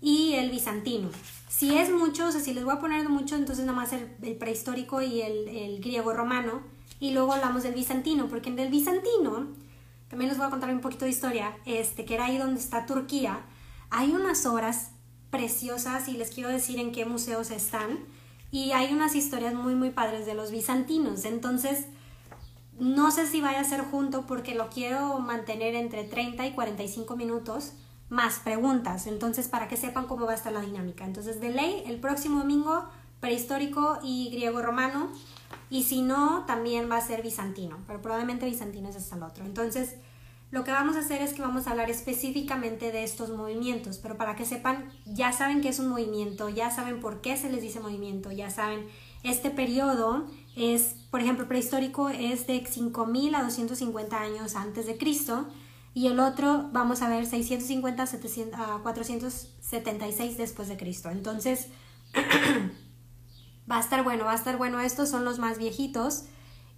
y 0.00 0.34
el 0.34 0.50
bizantino. 0.50 1.10
Si 1.48 1.76
es 1.76 1.90
mucho, 1.90 2.26
o 2.26 2.32
sea, 2.32 2.40
si 2.40 2.54
les 2.54 2.64
voy 2.64 2.74
a 2.74 2.80
poner 2.80 3.08
mucho, 3.08 3.36
entonces 3.36 3.64
nada 3.64 3.76
más 3.76 3.92
el, 3.92 4.36
prehistórico 4.36 5.00
y 5.00 5.20
el, 5.20 5.80
griego 5.80 6.12
romano. 6.12 6.62
Y 6.98 7.12
luego 7.12 7.32
hablamos 7.32 7.62
del 7.62 7.74
bizantino, 7.74 8.28
porque 8.28 8.48
en 8.48 8.58
el 8.58 8.70
bizantino, 8.70 9.48
también 10.08 10.28
les 10.28 10.38
voy 10.38 10.46
a 10.46 10.50
contar 10.50 10.70
un 10.70 10.80
poquito 10.80 11.04
de 11.04 11.10
historia, 11.10 11.56
este, 11.64 12.04
que 12.04 12.14
era 12.14 12.26
ahí 12.26 12.38
donde 12.38 12.58
está 12.58 12.86
Turquía. 12.86 13.44
Hay 13.94 14.12
unas 14.12 14.46
obras 14.46 14.90
preciosas 15.30 16.08
y 16.08 16.12
les 16.12 16.30
quiero 16.30 16.48
decir 16.48 16.78
en 16.78 16.92
qué 16.92 17.04
museos 17.04 17.50
están. 17.50 17.98
Y 18.50 18.72
hay 18.72 18.92
unas 18.92 19.14
historias 19.14 19.54
muy, 19.54 19.74
muy 19.74 19.90
padres 19.90 20.26
de 20.26 20.34
los 20.34 20.50
bizantinos. 20.50 21.26
Entonces, 21.26 21.86
no 22.78 23.10
sé 23.10 23.26
si 23.26 23.42
vaya 23.42 23.60
a 23.60 23.64
ser 23.64 23.82
junto 23.82 24.26
porque 24.26 24.54
lo 24.54 24.70
quiero 24.70 25.18
mantener 25.18 25.74
entre 25.74 26.04
30 26.04 26.46
y 26.46 26.52
45 26.52 27.16
minutos 27.16 27.74
más 28.08 28.40
preguntas, 28.40 29.06
entonces 29.06 29.48
para 29.48 29.68
que 29.68 29.76
sepan 29.76 30.06
cómo 30.06 30.26
va 30.26 30.32
a 30.32 30.34
estar 30.34 30.52
la 30.52 30.60
dinámica. 30.60 31.04
Entonces, 31.04 31.40
de 31.40 31.50
ley, 31.50 31.82
el 31.86 32.00
próximo 32.00 32.40
domingo, 32.40 32.84
prehistórico 33.20 33.98
y 34.02 34.30
griego 34.30 34.62
romano, 34.62 35.10
y 35.70 35.84
si 35.84 36.02
no, 36.02 36.44
también 36.46 36.90
va 36.90 36.96
a 36.96 37.00
ser 37.00 37.22
bizantino, 37.22 37.78
pero 37.86 38.02
probablemente 38.02 38.46
bizantino 38.46 38.88
es 38.88 38.96
hasta 38.96 39.16
el 39.16 39.22
otro. 39.22 39.44
Entonces, 39.44 39.96
lo 40.52 40.64
que 40.64 40.70
vamos 40.70 40.96
a 40.96 41.00
hacer 41.00 41.22
es 41.22 41.32
que 41.32 41.40
vamos 41.40 41.66
a 41.66 41.70
hablar 41.70 41.90
específicamente 41.90 42.92
de 42.92 43.04
estos 43.04 43.30
movimientos, 43.30 43.98
pero 43.98 44.18
para 44.18 44.36
que 44.36 44.44
sepan, 44.44 44.92
ya 45.06 45.32
saben 45.32 45.62
que 45.62 45.70
es 45.70 45.78
un 45.78 45.88
movimiento, 45.88 46.50
ya 46.50 46.70
saben 46.70 47.00
por 47.00 47.22
qué 47.22 47.38
se 47.38 47.50
les 47.50 47.62
dice 47.62 47.80
movimiento, 47.80 48.30
ya 48.30 48.50
saben, 48.50 48.86
este 49.22 49.50
periodo 49.50 50.26
es, 50.54 50.94
por 51.10 51.20
ejemplo, 51.20 51.48
prehistórico 51.48 52.10
es 52.10 52.46
de 52.46 52.66
5000 52.66 53.34
a 53.34 53.42
250 53.42 54.20
años 54.20 54.54
antes 54.54 54.86
de 54.86 54.98
Cristo, 54.98 55.48
y 55.94 56.08
el 56.08 56.20
otro 56.20 56.68
vamos 56.70 57.00
a 57.00 57.08
ver 57.08 57.24
650 57.24 58.02
a 58.54 58.78
476 58.82 60.36
después 60.36 60.68
de 60.68 60.76
Cristo. 60.76 61.08
Entonces, 61.10 61.68
va 63.70 63.78
a 63.78 63.80
estar 63.80 64.04
bueno, 64.04 64.24
va 64.24 64.32
a 64.32 64.36
estar 64.36 64.56
bueno. 64.56 64.80
Estos 64.80 65.10
son 65.10 65.24
los 65.24 65.38
más 65.38 65.58
viejitos. 65.58 66.24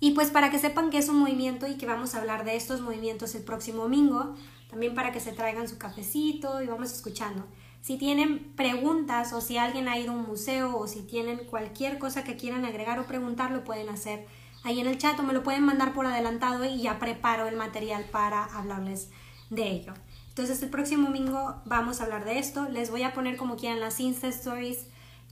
Y 0.01 0.13
pues 0.13 0.31
para 0.31 0.51
que 0.51 0.59
sepan 0.59 0.91
que 0.91 0.99
es 0.99 1.09
un 1.09 1.19
movimiento 1.19 1.67
y 1.67 1.77
que 1.77 1.87
vamos 1.87 2.15
a 2.15 2.21
hablar 2.21 2.45
de 2.45 2.57
estos 2.57 2.81
movimientos 2.81 3.35
el 3.35 3.43
próximo 3.43 3.83
domingo, 3.83 4.35
también 4.69 4.95
para 4.95 5.13
que 5.13 5.21
se 5.21 5.33
traigan 5.33 5.69
su 5.69 5.79
cafecito 5.79 6.61
y 6.63 6.67
vamos 6.67 6.93
escuchando. 6.93 7.47
Si 7.81 7.99
tienen 7.99 8.53
preguntas 8.57 9.33
o 9.33 9.41
si 9.41 9.59
alguien 9.59 9.89
ha 9.89 9.99
ido 9.99 10.13
a 10.13 10.17
un 10.17 10.27
museo 10.27 10.77
o 10.77 10.87
si 10.87 11.03
tienen 11.03 11.45
cualquier 11.45 11.99
cosa 11.99 12.25
que 12.25 12.37
quieran 12.37 12.65
agregar 12.65 12.99
o 12.99 13.07
preguntar, 13.07 13.51
lo 13.51 13.63
pueden 13.63 13.89
hacer 13.89 14.27
ahí 14.63 14.81
en 14.81 14.87
el 14.87 14.99
chat 14.99 15.19
o 15.21 15.23
me 15.23 15.35
lo 15.35 15.43
pueden 15.43 15.65
mandar 15.65 15.93
por 15.93 16.07
adelantado 16.07 16.65
y 16.65 16.81
ya 16.81 16.99
preparo 16.99 17.47
el 17.47 17.57
material 17.57 18.07
para 18.11 18.45
hablarles 18.45 19.11
de 19.51 19.71
ello. 19.71 19.93
Entonces 20.31 20.63
el 20.63 20.71
próximo 20.71 21.09
domingo 21.09 21.63
vamos 21.67 22.01
a 22.01 22.05
hablar 22.05 22.25
de 22.25 22.39
esto. 22.39 22.69
Les 22.69 22.91
voy 22.91 23.03
a 23.03 23.13
poner 23.13 23.37
como 23.37 23.57
quieran 23.57 23.81
las 23.81 24.01
Insta 24.01 24.29
Stories, 24.29 24.87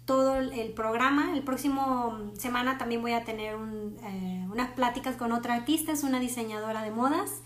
todo 0.04 0.36
el 0.36 0.72
programa. 0.72 1.32
El 1.34 1.42
próximo 1.42 2.32
semana 2.38 2.78
también 2.78 3.02
voy 3.02 3.12
a 3.12 3.24
tener 3.24 3.54
eh, 3.54 4.46
unas 4.50 4.70
pláticas 4.72 5.16
con 5.16 5.32
otra 5.32 5.54
artista, 5.54 5.92
es 5.92 6.02
una 6.02 6.20
diseñadora 6.20 6.82
de 6.82 6.90
modas. 6.90 7.42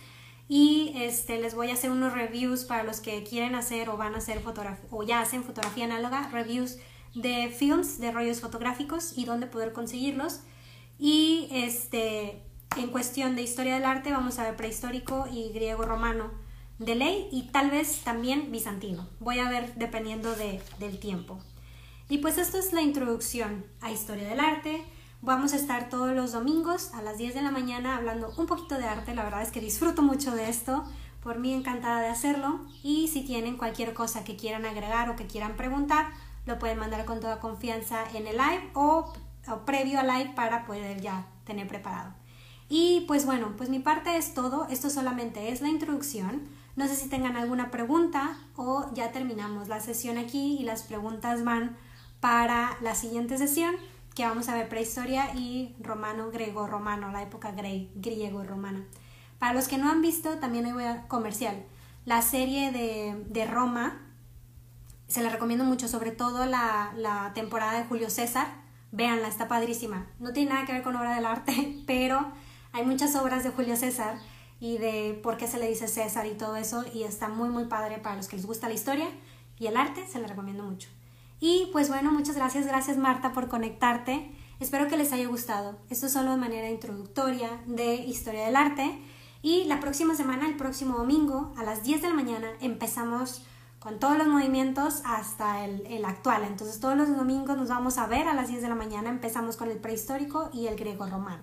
Y 0.49 0.93
este, 0.95 1.41
les 1.41 1.55
voy 1.55 1.71
a 1.71 1.75
hacer 1.75 1.91
unos 1.91 2.13
reviews 2.13 2.65
para 2.65 2.85
los 2.85 3.01
que 3.01 3.25
quieren 3.25 3.57
hacer 3.57 3.89
o 3.89 3.97
van 3.97 4.15
a 4.15 4.19
hacer 4.19 4.41
fotografía 4.41 4.87
o 4.91 5.03
ya 5.03 5.21
hacen 5.21 5.43
fotografía 5.43 5.87
análoga, 5.87 6.29
reviews 6.29 6.79
de 7.15 7.49
films, 7.49 7.99
de 7.99 8.13
rollos 8.13 8.41
fotográficos 8.41 9.17
y 9.19 9.25
dónde 9.25 9.49
poder 9.49 9.73
conseguirlos. 9.73 10.43
Y 10.99 11.49
este, 11.51 12.43
en 12.77 12.89
cuestión 12.91 13.35
de 13.35 13.43
historia 13.43 13.75
del 13.75 13.85
arte 13.85 14.13
vamos 14.13 14.39
a 14.39 14.45
ver 14.45 14.57
prehistórico 14.57 15.27
y 15.33 15.51
griego 15.53 15.83
romano 15.83 16.31
de 16.79 16.95
ley 16.95 17.29
y 17.33 17.49
tal 17.51 17.71
vez 17.71 18.03
también 18.05 18.53
bizantino. 18.53 19.09
Voy 19.19 19.41
a 19.41 19.49
ver 19.49 19.75
dependiendo 19.75 20.35
de, 20.37 20.61
del 20.79 21.01
tiempo. 21.01 21.41
Y 22.09 22.19
pues 22.19 22.39
esto 22.39 22.59
es 22.59 22.73
la 22.73 22.83
introducción 22.83 23.67
a 23.81 23.91
historia 23.91 24.29
del 24.29 24.39
arte. 24.39 24.85
Vamos 25.23 25.53
a 25.53 25.57
estar 25.57 25.89
todos 25.89 26.15
los 26.15 26.33
domingos 26.33 26.95
a 26.95 27.03
las 27.03 27.19
10 27.19 27.35
de 27.35 27.43
la 27.43 27.51
mañana 27.51 27.97
hablando 27.97 28.33
un 28.37 28.47
poquito 28.47 28.77
de 28.77 28.85
arte. 28.85 29.13
La 29.13 29.25
verdad 29.25 29.43
es 29.43 29.51
que 29.51 29.61
disfruto 29.61 30.03
mucho 30.03 30.33
de 30.33 30.49
esto. 30.49 30.85
Por 31.21 31.41
mí 31.41 31.53
encantada 31.53 32.01
de 32.01 32.09
hacerlo. 32.09 32.61
Y 32.85 33.09
si 33.09 33.25
tienen 33.25 33.57
cualquier 33.57 33.93
cosa 33.93 34.23
que 34.23 34.37
quieran 34.37 34.67
agregar 34.67 35.11
o 35.11 35.17
que 35.17 35.27
quieran 35.27 35.57
preguntar, 35.57 36.07
lo 36.45 36.61
pueden 36.61 36.79
mandar 36.79 37.05
con 37.07 37.19
toda 37.19 37.41
confianza 37.41 38.05
en 38.15 38.29
el 38.29 38.37
live 38.37 38.71
o 38.75 39.13
previo 39.65 39.99
al 39.99 40.07
live 40.07 40.33
para 40.37 40.65
poder 40.65 41.01
ya 41.01 41.27
tener 41.45 41.67
preparado. 41.67 42.15
Y 42.69 43.05
pues 43.09 43.27
bueno, 43.27 43.55
pues 43.57 43.69
mi 43.69 43.81
parte 43.81 44.17
es 44.17 44.33
todo. 44.33 44.69
Esto 44.71 44.91
solamente 44.91 45.51
es 45.51 45.61
la 45.61 45.71
introducción. 45.71 46.43
No 46.77 46.87
sé 46.87 46.95
si 46.95 47.09
tengan 47.09 47.37
alguna 47.37 47.73
pregunta 47.73 48.39
o 48.55 48.89
ya 48.95 49.11
terminamos 49.11 49.67
la 49.67 49.81
sesión 49.81 50.19
aquí 50.19 50.57
y 50.61 50.63
las 50.63 50.83
preguntas 50.83 51.43
van 51.43 51.77
para 52.21 52.77
la 52.81 52.95
siguiente 52.95 53.39
sesión 53.39 53.75
que 54.15 54.25
vamos 54.25 54.49
a 54.49 54.55
ver 54.55 54.69
prehistoria 54.69 55.35
y 55.35 55.75
romano, 55.81 56.31
griego, 56.31 56.67
romano, 56.67 57.13
la 57.13 57.23
época 57.23 57.53
griego 57.53 58.43
y 58.43 58.47
romana. 58.47 58.85
Para 59.39 59.53
los 59.53 59.69
que 59.69 59.77
no 59.77 59.91
han 59.91 60.01
visto, 60.01 60.39
también 60.39 60.65
hay 60.65 60.73
voy 60.73 60.85
a 60.85 61.07
comercial. 61.09 61.65
La 62.05 62.23
serie 62.23 62.73
de, 62.73 63.25
de 63.29 63.47
Roma, 63.47 64.01
se 65.09 65.23
la 65.23 65.29
recomiendo 65.29 65.65
mucho, 65.65 65.89
sobre 65.89 66.13
todo 66.13 66.47
la, 66.47 66.93
la 66.97 67.33
temporada 67.35 67.79
de 67.79 67.85
Julio 67.85 68.09
César 68.11 68.67
véanla, 68.93 69.29
está 69.29 69.49
padrísima. 69.49 70.07
No 70.19 70.33
tiene 70.33 70.51
nada 70.51 70.67
que 70.67 70.73
ver 70.73 70.83
con 70.83 70.97
obra 70.97 71.15
del 71.15 71.27
arte, 71.27 71.83
pero 71.87 72.33
hay 72.73 72.85
muchas 72.85 73.15
obras 73.15 73.45
de 73.45 73.51
Julio 73.51 73.77
César 73.77 74.19
y 74.59 74.79
de 74.79 75.19
por 75.23 75.37
qué 75.37 75.47
se 75.47 75.59
le 75.59 75.69
dice 75.69 75.87
César 75.87 76.27
y 76.27 76.35
todo 76.35 76.57
eso, 76.57 76.85
y 76.93 77.03
está 77.03 77.29
muy, 77.29 77.51
muy 77.51 77.67
padre 77.67 77.99
para 77.99 78.17
los 78.17 78.27
que 78.27 78.37
les 78.37 78.47
gusta 78.47 78.69
la 78.69 78.75
historia 78.75 79.07
y 79.59 79.67
el 79.67 79.77
arte, 79.77 80.07
se 80.07 80.19
la 80.19 80.27
recomiendo 80.27 80.65
mucho. 80.65 80.89
Y 81.41 81.69
pues 81.73 81.89
bueno, 81.89 82.13
muchas 82.13 82.37
gracias, 82.37 82.67
gracias 82.67 82.97
Marta 82.97 83.33
por 83.33 83.49
conectarte. 83.49 84.31
Espero 84.59 84.89
que 84.89 84.97
les 84.97 85.13
haya 85.13 85.27
gustado. 85.27 85.77
Esto 85.91 86.07
es 86.07 86.13
solo 86.13 86.31
de 86.31 86.39
manera 86.39 86.71
introductoria 86.71 87.61
de 87.67 87.97
historia 87.97 88.47
del 88.47 88.57
arte. 88.57 88.99
Y 89.43 89.65
la 89.65 89.81
próxima 89.81 90.15
semana, 90.15 90.49
el 90.49 90.57
próximo 90.57 90.97
domingo, 90.97 91.53
a 91.57 91.63
las 91.63 91.85
10 91.85 92.03
de 92.03 92.09
la 92.09 92.15
mañana, 92.15 92.49
empezamos 92.61 93.45
con 93.79 93.99
todos 93.99 94.17
los 94.17 94.27
movimientos 94.27 95.03
hasta 95.05 95.65
el, 95.65 95.87
el, 95.87 96.05
actual. 96.07 96.43
Entonces 96.45 96.81
todos 96.81 96.97
los 96.97 97.15
domingos 97.15 97.57
nos 97.57 97.69
vamos 97.69 97.99
a 97.99 98.07
ver 98.07 98.27
a 98.29 98.35
las 98.35 98.49
10 98.49 98.63
de 98.63 98.69
la 98.69 98.75
mañana. 98.75 99.11
Empezamos 99.11 99.57
con 99.57 99.71
el 99.71 99.77
prehistórico 99.77 100.49
y 100.53 100.67
el 100.67 100.77
griego 100.77 101.07
romano. 101.07 101.43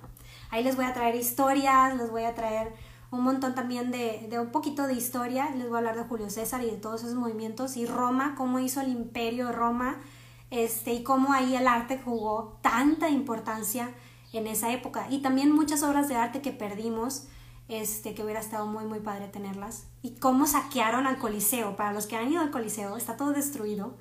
Ahí 0.49 0.63
les 0.63 0.75
voy 0.75 0.85
a 0.85 0.93
traer 0.93 1.15
historias, 1.15 1.95
les 1.95 2.09
voy 2.09 2.23
a 2.23 2.33
traer 2.33 2.73
un 3.13 3.21
montón 3.21 3.53
también 3.53 3.91
de, 3.91 4.27
de, 4.29 4.39
un 4.39 4.51
poquito 4.51 4.87
de 4.87 4.93
historia. 4.93 5.49
Les 5.51 5.67
voy 5.67 5.75
a 5.75 5.77
hablar 5.77 5.95
de 5.95 6.03
Julio 6.03 6.29
César 6.29 6.63
y 6.63 6.65
de 6.65 6.77
todos 6.77 7.03
esos 7.03 7.15
movimientos 7.15 7.77
y 7.77 7.85
Roma, 7.85 8.33
cómo 8.35 8.59
hizo 8.59 8.81
el 8.81 8.89
imperio 8.89 9.47
de 9.47 9.51
Roma 9.51 9.97
este, 10.49 10.93
y 10.93 11.03
cómo 11.03 11.31
ahí 11.31 11.55
el 11.55 11.67
arte 11.67 12.01
jugó 12.03 12.57
tanta 12.61 13.09
importancia 13.09 13.91
en 14.33 14.47
esa 14.47 14.71
época. 14.71 15.07
Y 15.11 15.21
también 15.21 15.51
muchas 15.51 15.83
obras 15.83 16.07
de 16.07 16.15
arte 16.15 16.41
que 16.41 16.51
perdimos, 16.51 17.27
este, 17.67 18.15
que 18.15 18.23
hubiera 18.23 18.39
estado 18.39 18.65
muy, 18.65 18.85
muy 18.85 18.99
padre 18.99 19.27
tenerlas. 19.27 19.85
Y 20.01 20.15
cómo 20.15 20.47
saquearon 20.47 21.05
al 21.05 21.19
Coliseo. 21.19 21.75
Para 21.75 21.93
los 21.93 22.07
que 22.07 22.15
han 22.15 22.31
ido 22.31 22.41
al 22.41 22.49
Coliseo, 22.49 22.97
está 22.97 23.15
todo 23.15 23.31
destruido 23.31 23.95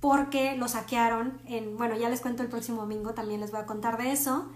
porque 0.00 0.56
lo 0.56 0.68
saquearon 0.68 1.40
en, 1.44 1.76
bueno, 1.76 1.96
ya 1.96 2.08
les 2.08 2.20
cuento 2.20 2.42
el 2.42 2.48
próximo 2.48 2.82
domingo, 2.82 3.14
también 3.14 3.40
les 3.40 3.50
voy 3.50 3.60
a 3.60 3.66
contar 3.66 3.98
de 3.98 4.12
eso. 4.12 4.48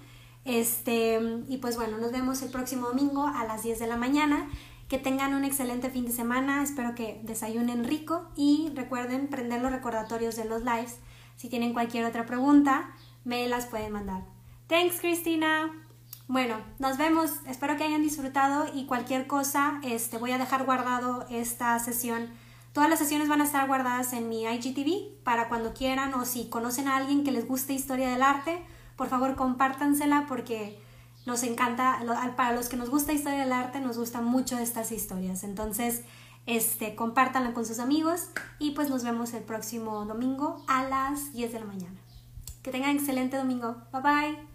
Este, 0.44 1.20
y 1.48 1.58
pues 1.58 1.76
bueno, 1.76 1.98
nos 1.98 2.12
vemos 2.12 2.42
el 2.42 2.50
próximo 2.50 2.88
domingo 2.88 3.26
a 3.26 3.44
las 3.44 3.62
10 3.62 3.78
de 3.78 3.86
la 3.86 3.96
mañana. 3.96 4.48
Que 4.88 4.98
tengan 4.98 5.32
un 5.34 5.44
excelente 5.44 5.88
fin 5.88 6.04
de 6.04 6.12
semana, 6.12 6.62
espero 6.62 6.94
que 6.94 7.20
desayunen 7.22 7.84
rico 7.84 8.28
y 8.36 8.70
recuerden 8.74 9.28
prender 9.28 9.62
los 9.62 9.72
recordatorios 9.72 10.36
de 10.36 10.44
los 10.44 10.64
lives. 10.64 10.98
Si 11.36 11.48
tienen 11.48 11.72
cualquier 11.72 12.04
otra 12.04 12.26
pregunta, 12.26 12.94
me 13.24 13.48
las 13.48 13.66
pueden 13.66 13.92
mandar. 13.92 14.24
Thanks, 14.66 15.00
Cristina. 15.00 15.72
Bueno, 16.28 16.56
nos 16.78 16.98
vemos. 16.98 17.30
Espero 17.46 17.76
que 17.76 17.84
hayan 17.84 18.02
disfrutado 18.02 18.66
y 18.74 18.86
cualquier 18.86 19.26
cosa, 19.26 19.80
este, 19.82 20.18
voy 20.18 20.32
a 20.32 20.38
dejar 20.38 20.64
guardado 20.64 21.26
esta 21.30 21.78
sesión. 21.78 22.28
Todas 22.72 22.88
las 22.88 22.98
sesiones 22.98 23.28
van 23.28 23.42
a 23.42 23.44
estar 23.44 23.66
guardadas 23.66 24.14
en 24.14 24.28
mi 24.28 24.44
IGTV 24.44 25.22
para 25.24 25.48
cuando 25.48 25.74
quieran 25.74 26.14
o 26.14 26.24
si 26.24 26.48
conocen 26.48 26.88
a 26.88 26.96
alguien 26.96 27.22
que 27.22 27.32
les 27.32 27.46
guste 27.46 27.74
historia 27.74 28.08
del 28.08 28.22
arte, 28.22 28.62
por 29.02 29.08
favor 29.08 29.34
compártansela 29.34 30.26
porque 30.28 30.78
nos 31.26 31.42
encanta, 31.42 31.98
para 32.36 32.52
los 32.54 32.68
que 32.68 32.76
nos 32.76 32.88
gusta 32.88 33.12
historia 33.12 33.40
del 33.40 33.52
arte, 33.52 33.80
nos 33.80 33.98
gustan 33.98 34.24
mucho 34.24 34.56
estas 34.58 34.92
historias. 34.92 35.42
Entonces, 35.42 36.02
este, 36.46 36.94
compártanla 36.94 37.52
con 37.52 37.66
sus 37.66 37.80
amigos 37.80 38.28
y 38.60 38.70
pues 38.76 38.90
nos 38.90 39.02
vemos 39.02 39.34
el 39.34 39.42
próximo 39.42 40.04
domingo 40.04 40.62
a 40.68 40.84
las 40.84 41.32
10 41.32 41.52
de 41.52 41.58
la 41.58 41.66
mañana. 41.66 41.98
Que 42.62 42.70
tengan 42.70 42.94
excelente 42.94 43.36
domingo. 43.36 43.74
Bye 43.92 44.02
bye. 44.02 44.51